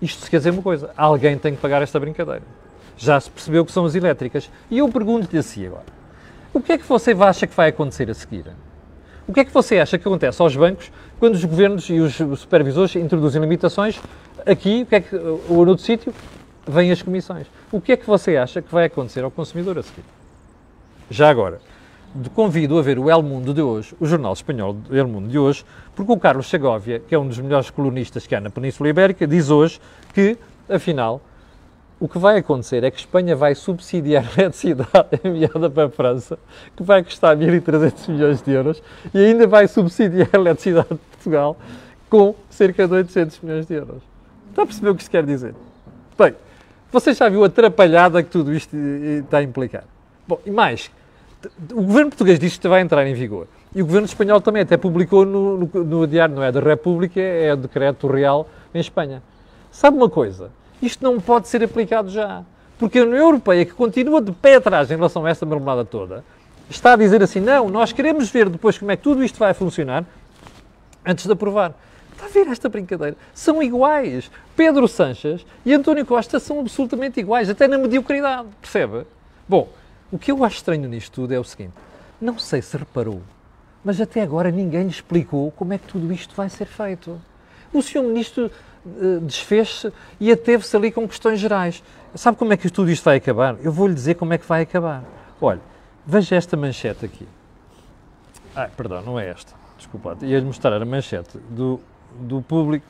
Isto 0.01 0.29
quer 0.29 0.37
dizer 0.37 0.51
uma 0.51 0.61
coisa, 0.61 0.91
alguém 0.95 1.37
tem 1.37 1.55
que 1.55 1.61
pagar 1.61 1.81
esta 1.81 1.99
brincadeira. 1.99 2.43
Já 2.97 3.19
se 3.19 3.29
percebeu 3.29 3.65
que 3.65 3.71
são 3.71 3.85
as 3.85 3.95
elétricas. 3.95 4.49
E 4.69 4.77
eu 4.77 4.89
pergunto-lhe 4.89 5.37
assim 5.37 5.67
agora, 5.67 5.85
o 6.53 6.59
que 6.59 6.73
é 6.73 6.77
que 6.77 6.85
você 6.85 7.11
acha 7.11 7.45
que 7.45 7.55
vai 7.55 7.69
acontecer 7.69 8.09
a 8.09 8.13
seguir? 8.13 8.45
O 9.27 9.33
que 9.33 9.41
é 9.41 9.45
que 9.45 9.53
você 9.53 9.79
acha 9.79 9.97
que 9.97 10.07
acontece 10.07 10.41
aos 10.41 10.55
bancos 10.55 10.91
quando 11.19 11.35
os 11.35 11.45
governos 11.45 11.89
e 11.89 11.99
os 11.99 12.15
supervisores 12.39 12.95
introduzem 12.95 13.41
limitações? 13.41 13.99
Aqui, 14.45 14.83
o 14.83 14.85
que 14.85 14.95
é 14.95 15.01
que, 15.01 15.15
ou 15.15 15.65
noutro 15.65 15.85
sítio, 15.85 16.13
vêm 16.67 16.91
as 16.91 17.01
comissões. 17.01 17.47
O 17.71 17.79
que 17.79 17.91
é 17.91 17.97
que 17.97 18.07
você 18.07 18.37
acha 18.37 18.61
que 18.61 18.71
vai 18.71 18.85
acontecer 18.85 19.23
ao 19.23 19.31
consumidor 19.31 19.77
a 19.77 19.83
seguir? 19.83 20.03
Já 21.09 21.29
agora, 21.29 21.59
convido 22.33 22.77
a 22.77 22.81
ver 22.81 22.97
o 22.97 23.09
El 23.09 23.21
Mundo 23.23 23.53
de 23.53 23.61
hoje, 23.61 23.95
o 23.99 24.05
jornal 24.05 24.33
espanhol 24.33 24.77
El 24.89 25.07
Mundo 25.07 25.29
de 25.29 25.37
hoje, 25.37 25.63
porque 25.95 26.11
o 26.11 26.17
Carlos 26.17 26.49
Segovia, 26.49 26.99
que 26.99 27.13
é 27.13 27.19
um 27.19 27.27
dos 27.27 27.39
melhores 27.39 27.69
colunistas 27.69 28.25
que 28.25 28.35
há 28.35 28.41
na 28.41 28.49
Península 28.49 28.89
Ibérica, 28.89 29.27
diz 29.27 29.49
hoje 29.49 29.79
que, 30.13 30.37
afinal, 30.67 31.21
o 31.99 32.07
que 32.07 32.17
vai 32.17 32.37
acontecer 32.37 32.83
é 32.83 32.89
que 32.89 32.99
Espanha 32.99 33.35
vai 33.35 33.53
subsidiar 33.53 34.23
a 34.23 34.41
eletricidade 34.41 35.19
enviada 35.23 35.69
para 35.69 35.85
a 35.85 35.89
França, 35.89 36.39
que 36.75 36.81
vai 36.81 37.03
custar 37.03 37.35
1.300 37.35 38.09
milhões 38.09 38.41
de 38.41 38.51
euros, 38.51 38.81
e 39.13 39.17
ainda 39.17 39.45
vai 39.45 39.67
subsidiar 39.67 40.29
a 40.31 40.37
eletricidade 40.37 40.89
de 40.89 40.95
Portugal 40.95 41.57
com 42.09 42.33
cerca 42.49 42.87
de 42.87 42.93
800 42.93 43.39
milhões 43.41 43.67
de 43.67 43.73
euros. 43.73 44.01
Está 44.49 44.63
a 44.63 44.65
perceber 44.65 44.89
o 44.89 44.95
que 44.95 45.01
isto 45.01 45.11
quer 45.11 45.25
dizer? 45.25 45.53
Bem, 46.17 46.35
você 46.91 47.13
já 47.13 47.29
viu 47.29 47.43
a 47.43 47.47
atrapalhada 47.47 48.23
que 48.23 48.29
tudo 48.29 48.53
isto 48.53 48.75
está 48.75 49.37
a 49.37 49.43
implicar. 49.43 49.83
Bom, 50.27 50.39
e 50.45 50.51
mais, 50.51 50.89
o 51.71 51.81
governo 51.83 52.09
português 52.09 52.39
diz 52.39 52.57
que 52.57 52.67
vai 52.67 52.81
entrar 52.81 53.05
em 53.07 53.13
vigor. 53.13 53.47
E 53.73 53.81
o 53.81 53.85
governo 53.85 54.05
espanhol 54.05 54.41
também 54.41 54.63
até 54.63 54.75
publicou 54.77 55.25
no, 55.25 55.57
no, 55.57 55.83
no 55.83 56.07
diário, 56.07 56.35
não 56.35 56.43
é 56.43 56.51
da 56.51 56.59
República, 56.59 57.19
é 57.21 57.53
o 57.53 57.57
decreto 57.57 58.07
real 58.07 58.49
em 58.73 58.79
Espanha. 58.79 59.21
Sabe 59.71 59.97
uma 59.97 60.09
coisa? 60.09 60.51
Isto 60.81 61.03
não 61.03 61.19
pode 61.19 61.47
ser 61.47 61.63
aplicado 61.63 62.09
já. 62.09 62.43
Porque 62.77 62.99
a 62.99 63.03
União 63.03 63.17
Europeia, 63.17 63.65
que 63.65 63.73
continua 63.73 64.21
de 64.21 64.31
pé 64.31 64.55
atrás 64.55 64.89
em 64.89 64.95
relação 64.95 65.25
a 65.25 65.29
esta 65.29 65.45
marmelada 65.45 65.85
toda, 65.85 66.23
está 66.69 66.93
a 66.93 66.95
dizer 66.95 67.21
assim: 67.21 67.39
não, 67.39 67.69
nós 67.69 67.91
queremos 67.91 68.29
ver 68.29 68.49
depois 68.49 68.77
como 68.77 68.91
é 68.91 68.95
que 68.95 69.03
tudo 69.03 69.23
isto 69.23 69.37
vai 69.37 69.53
funcionar 69.53 70.05
antes 71.05 71.25
de 71.25 71.31
aprovar. 71.31 71.73
Está 72.13 72.25
a 72.25 72.29
ver 72.29 72.47
esta 72.47 72.67
brincadeira? 72.69 73.15
São 73.33 73.61
iguais. 73.61 74.31
Pedro 74.55 74.87
Sanches 74.87 75.45
e 75.65 75.73
António 75.73 76.05
Costa 76.05 76.39
são 76.39 76.59
absolutamente 76.59 77.19
iguais, 77.19 77.49
até 77.49 77.67
na 77.67 77.77
mediocridade, 77.77 78.47
percebe? 78.61 79.05
Bom, 79.47 79.69
o 80.11 80.17
que 80.17 80.31
eu 80.31 80.43
acho 80.43 80.57
estranho 80.57 80.87
nisto 80.89 81.11
tudo 81.11 81.33
é 81.33 81.39
o 81.39 81.43
seguinte: 81.43 81.73
não 82.19 82.37
sei 82.37 82.61
se 82.61 82.75
reparou, 82.77 83.21
mas 83.83 84.01
até 84.01 84.21
agora 84.21 84.51
ninguém 84.51 84.83
lhe 84.83 84.89
explicou 84.89 85.51
como 85.51 85.73
é 85.73 85.77
que 85.77 85.87
tudo 85.87 86.11
isto 86.11 86.35
vai 86.35 86.49
ser 86.49 86.65
feito. 86.65 87.19
O 87.71 87.81
senhor 87.81 88.03
ministro 88.03 88.51
uh, 88.85 89.19
desfez-se 89.21 89.93
e 90.19 90.31
ateve-se 90.31 90.75
ali 90.75 90.91
com 90.91 91.07
questões 91.07 91.39
gerais. 91.39 91.83
Sabe 92.15 92.37
como 92.37 92.51
é 92.51 92.57
que 92.57 92.69
tudo 92.69 92.89
isto 92.89 93.03
vai 93.03 93.17
acabar? 93.17 93.57
Eu 93.61 93.71
vou-lhe 93.71 93.93
dizer 93.93 94.15
como 94.15 94.33
é 94.33 94.37
que 94.37 94.45
vai 94.45 94.63
acabar. 94.63 95.03
Olha, 95.39 95.61
veja 96.05 96.35
esta 96.35 96.57
manchete 96.57 97.05
aqui. 97.05 97.27
Ah, 98.55 98.67
perdão, 98.75 99.03
não 99.03 99.19
é 99.19 99.29
esta. 99.29 99.53
Desculpa, 99.77 100.17
ia-lhe 100.21 100.45
mostrar 100.45 100.73
a 100.81 100.85
manchete 100.85 101.37
do, 101.49 101.79
do 102.19 102.41
público. 102.41 102.85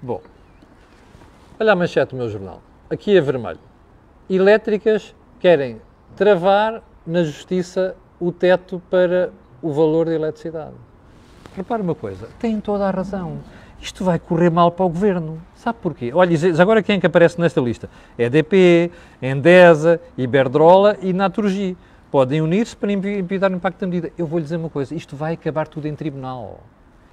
Bom, 0.00 0.20
olha 1.60 1.72
a 1.72 1.76
manchete 1.76 2.10
do 2.10 2.16
meu 2.16 2.28
jornal. 2.28 2.62
Aqui 2.90 3.16
é 3.16 3.20
vermelho. 3.20 3.60
Elétricas 4.28 5.14
querem 5.38 5.80
travar 6.16 6.82
na 7.06 7.22
justiça 7.24 7.96
o 8.20 8.30
teto 8.30 8.80
para 8.90 9.30
o 9.60 9.72
valor 9.72 10.06
da 10.06 10.14
eletricidade. 10.14 10.74
Repare 11.56 11.82
uma 11.82 11.94
coisa, 11.94 12.28
tem 12.38 12.60
toda 12.60 12.86
a 12.86 12.90
razão. 12.90 13.38
Isto 13.80 14.04
vai 14.04 14.18
correr 14.18 14.50
mal 14.50 14.70
para 14.70 14.86
o 14.86 14.88
governo. 14.88 15.42
Sabe 15.56 15.78
porquê? 15.82 16.12
Olha, 16.14 16.36
agora 16.60 16.82
quem 16.82 16.96
é 16.96 17.00
que 17.00 17.06
aparece 17.06 17.40
nesta 17.40 17.60
lista? 17.60 17.90
EDP, 18.16 18.92
Endesa, 19.20 20.00
Iberdrola 20.16 20.96
e 21.02 21.12
Naturgy. 21.12 21.76
Podem 22.10 22.40
unir-se 22.40 22.76
para 22.76 22.92
impedir 22.92 23.42
o 23.42 23.56
impacto 23.56 23.80
da 23.80 23.86
medida. 23.86 24.12
Eu 24.16 24.26
vou-lhe 24.26 24.44
dizer 24.44 24.56
uma 24.56 24.70
coisa, 24.70 24.94
isto 24.94 25.16
vai 25.16 25.34
acabar 25.34 25.66
tudo 25.66 25.88
em 25.88 25.96
tribunal 25.96 26.60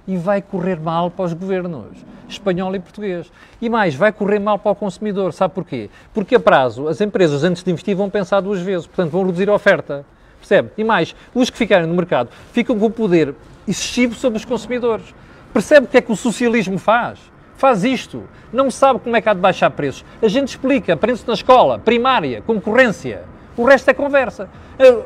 e 0.06 0.16
vai 0.16 0.42
correr 0.42 0.78
mal 0.78 1.10
para 1.10 1.24
os 1.24 1.32
governos, 1.32 1.86
espanhol 2.28 2.74
e 2.74 2.80
português. 2.80 3.30
E 3.60 3.68
mais, 3.68 3.94
vai 3.94 4.12
correr 4.12 4.38
mal 4.38 4.58
para 4.58 4.72
o 4.72 4.74
consumidor. 4.74 5.32
Sabe 5.32 5.54
porquê? 5.54 5.90
Porque 6.12 6.34
a 6.34 6.40
prazo, 6.40 6.88
as 6.88 7.00
empresas, 7.00 7.44
antes 7.44 7.62
de 7.62 7.70
investir, 7.70 7.96
vão 7.96 8.10
pensar 8.10 8.40
duas 8.40 8.60
vezes. 8.60 8.86
Portanto, 8.86 9.10
vão 9.10 9.24
reduzir 9.24 9.48
a 9.48 9.54
oferta. 9.54 10.04
Percebe? 10.38 10.70
E 10.78 10.82
mais, 10.82 11.14
os 11.34 11.50
que 11.50 11.58
ficarem 11.58 11.86
no 11.86 11.94
mercado 11.94 12.30
ficam 12.52 12.78
com 12.78 12.86
o 12.86 12.90
poder 12.90 13.34
excessivo 13.68 14.14
sobre 14.14 14.38
os 14.38 14.44
consumidores. 14.44 15.14
Percebe 15.52 15.86
o 15.86 15.88
que 15.88 15.98
é 15.98 16.00
que 16.00 16.12
o 16.12 16.16
socialismo 16.16 16.78
faz? 16.78 17.18
Faz 17.56 17.84
isto. 17.84 18.22
Não 18.52 18.70
sabe 18.70 19.00
como 19.00 19.14
é 19.16 19.20
que 19.20 19.28
há 19.28 19.34
de 19.34 19.40
baixar 19.40 19.70
preços. 19.70 20.04
A 20.22 20.28
gente 20.28 20.48
explica, 20.48 20.94
aprende-se 20.94 21.28
na 21.28 21.34
escola, 21.34 21.78
primária, 21.78 22.42
concorrência. 22.42 23.24
O 23.60 23.64
resto 23.66 23.90
é 23.90 23.92
conversa. 23.92 24.48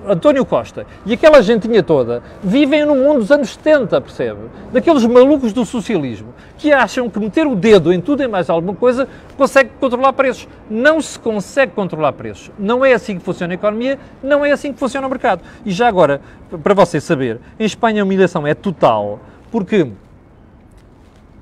António 0.08 0.46
Costa 0.46 0.86
e 1.04 1.14
aquela 1.14 1.42
gentinha 1.42 1.82
toda 1.82 2.22
vivem 2.40 2.86
no 2.86 2.94
mundo 2.94 3.18
dos 3.18 3.32
anos 3.32 3.50
70, 3.50 4.00
percebe? 4.00 4.42
Daqueles 4.72 5.04
malucos 5.04 5.52
do 5.52 5.64
socialismo 5.64 6.32
que 6.56 6.72
acham 6.72 7.10
que 7.10 7.18
meter 7.18 7.48
o 7.48 7.56
dedo 7.56 7.92
em 7.92 8.00
tudo 8.00 8.22
e 8.22 8.28
mais 8.28 8.48
alguma 8.48 8.72
coisa 8.72 9.08
consegue 9.36 9.70
controlar 9.80 10.12
preços. 10.12 10.46
Não 10.70 11.00
se 11.00 11.18
consegue 11.18 11.72
controlar 11.72 12.12
preços. 12.12 12.52
Não 12.56 12.84
é 12.84 12.92
assim 12.92 13.18
que 13.18 13.24
funciona 13.24 13.54
a 13.54 13.56
economia, 13.56 13.98
não 14.22 14.44
é 14.44 14.52
assim 14.52 14.72
que 14.72 14.78
funciona 14.78 15.04
o 15.04 15.10
mercado. 15.10 15.42
E 15.66 15.72
já 15.72 15.88
agora, 15.88 16.20
para 16.62 16.74
você 16.74 17.00
saber, 17.00 17.40
em 17.58 17.64
Espanha 17.64 18.02
a 18.02 18.04
humilhação 18.04 18.46
é 18.46 18.54
total, 18.54 19.18
porque 19.50 19.90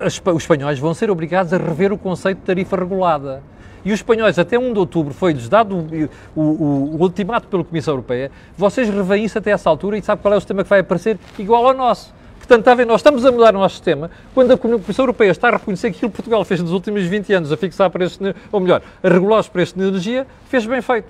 os 0.00 0.22
espanhóis 0.38 0.78
vão 0.78 0.94
ser 0.94 1.10
obrigados 1.10 1.52
a 1.52 1.58
rever 1.58 1.92
o 1.92 1.98
conceito 1.98 2.38
de 2.38 2.44
tarifa 2.44 2.74
regulada. 2.74 3.42
E 3.84 3.92
os 3.92 3.98
espanhóis, 3.98 4.38
até 4.38 4.58
1 4.58 4.72
de 4.72 4.78
outubro, 4.78 5.12
foi-lhes 5.12 5.48
dado 5.48 5.76
o, 5.76 6.40
o, 6.40 6.96
o, 6.96 7.02
ultimato 7.02 7.48
pela 7.48 7.64
Comissão 7.64 7.94
Europeia, 7.94 8.30
vocês 8.56 8.88
revêem 8.88 9.24
isso 9.24 9.38
até 9.38 9.50
essa 9.50 9.68
altura 9.68 9.98
e 9.98 10.02
sabe 10.02 10.22
qual 10.22 10.34
é 10.34 10.36
o 10.36 10.40
sistema 10.40 10.62
que 10.62 10.70
vai 10.70 10.80
aparecer? 10.80 11.18
Igual 11.38 11.66
ao 11.66 11.74
nosso. 11.74 12.14
Portanto, 12.38 12.60
está 12.60 12.72
a 12.72 12.74
ver, 12.74 12.86
nós 12.86 13.00
estamos 13.00 13.24
a 13.24 13.30
mudar 13.30 13.54
o 13.54 13.58
nosso 13.58 13.76
sistema 13.76 14.10
quando 14.34 14.52
a 14.52 14.58
Comissão 14.58 15.04
Europeia 15.04 15.30
está 15.30 15.48
a 15.48 15.52
reconhecer 15.52 15.90
que 15.90 15.96
aquilo 15.96 16.10
que 16.10 16.16
Portugal 16.16 16.44
fez 16.44 16.60
nos 16.60 16.72
últimos 16.72 17.02
20 17.04 17.32
anos 17.32 17.52
a 17.52 17.56
fixar 17.56 17.90
preços, 17.90 18.18
ou 18.50 18.60
melhor, 18.60 18.82
a 19.02 19.08
regular 19.08 19.40
os 19.40 19.48
preços 19.48 19.74
de 19.74 19.82
energia, 19.82 20.26
fez 20.48 20.66
bem 20.66 20.82
feito. 20.82 21.08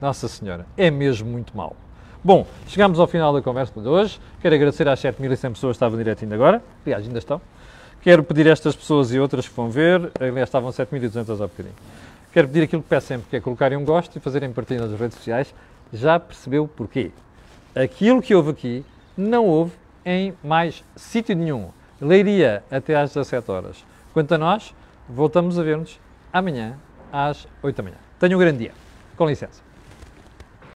Nossa 0.00 0.28
Senhora, 0.28 0.66
é 0.76 0.90
mesmo 0.90 1.30
muito 1.30 1.56
mal. 1.56 1.74
Bom, 2.22 2.46
chegamos 2.66 2.98
ao 2.98 3.06
final 3.06 3.32
da 3.32 3.42
conversa 3.42 3.78
de 3.80 3.88
hoje. 3.88 4.18
Quero 4.40 4.54
agradecer 4.54 4.88
às 4.88 5.00
7.100 5.00 5.52
pessoas 5.52 5.58
que 5.58 5.68
estavam 5.76 5.98
direto 5.98 6.22
ainda 6.22 6.34
agora. 6.34 6.62
Aliás, 6.84 7.06
ainda 7.06 7.18
estão 7.18 7.40
Quero 8.04 8.22
pedir 8.22 8.46
a 8.46 8.50
estas 8.50 8.76
pessoas 8.76 9.14
e 9.14 9.18
outras 9.18 9.48
que 9.48 9.54
vão 9.54 9.70
ver, 9.70 10.12
aliás 10.20 10.46
estavam 10.46 10.68
7.200 10.68 11.30
ao 11.30 11.48
bocadinho, 11.48 11.74
quero 12.34 12.48
pedir 12.48 12.64
aquilo 12.64 12.82
que 12.82 12.88
peço 12.90 13.06
sempre, 13.06 13.30
que 13.30 13.36
é 13.36 13.40
colocarem 13.40 13.78
um 13.78 13.84
gosto 13.84 14.14
e 14.14 14.20
fazerem 14.20 14.52
partilha 14.52 14.86
nas 14.86 15.00
redes 15.00 15.16
sociais. 15.16 15.54
Já 15.90 16.20
percebeu 16.20 16.68
porquê? 16.68 17.12
Aquilo 17.74 18.20
que 18.20 18.34
houve 18.34 18.50
aqui 18.50 18.84
não 19.16 19.46
houve 19.46 19.72
em 20.04 20.34
mais 20.44 20.84
sítio 20.94 21.34
nenhum. 21.34 21.70
Leiria 21.98 22.62
até 22.70 22.94
às 22.94 23.14
17 23.14 23.50
horas. 23.50 23.82
Quanto 24.12 24.34
a 24.34 24.36
nós, 24.36 24.74
voltamos 25.08 25.58
a 25.58 25.62
ver-nos 25.62 25.98
amanhã 26.30 26.76
às 27.10 27.48
8 27.62 27.74
da 27.74 27.82
manhã. 27.84 27.96
Tenham 28.20 28.36
um 28.36 28.40
grande 28.40 28.58
dia. 28.58 28.72
Com 29.16 29.26
licença. 29.26 29.63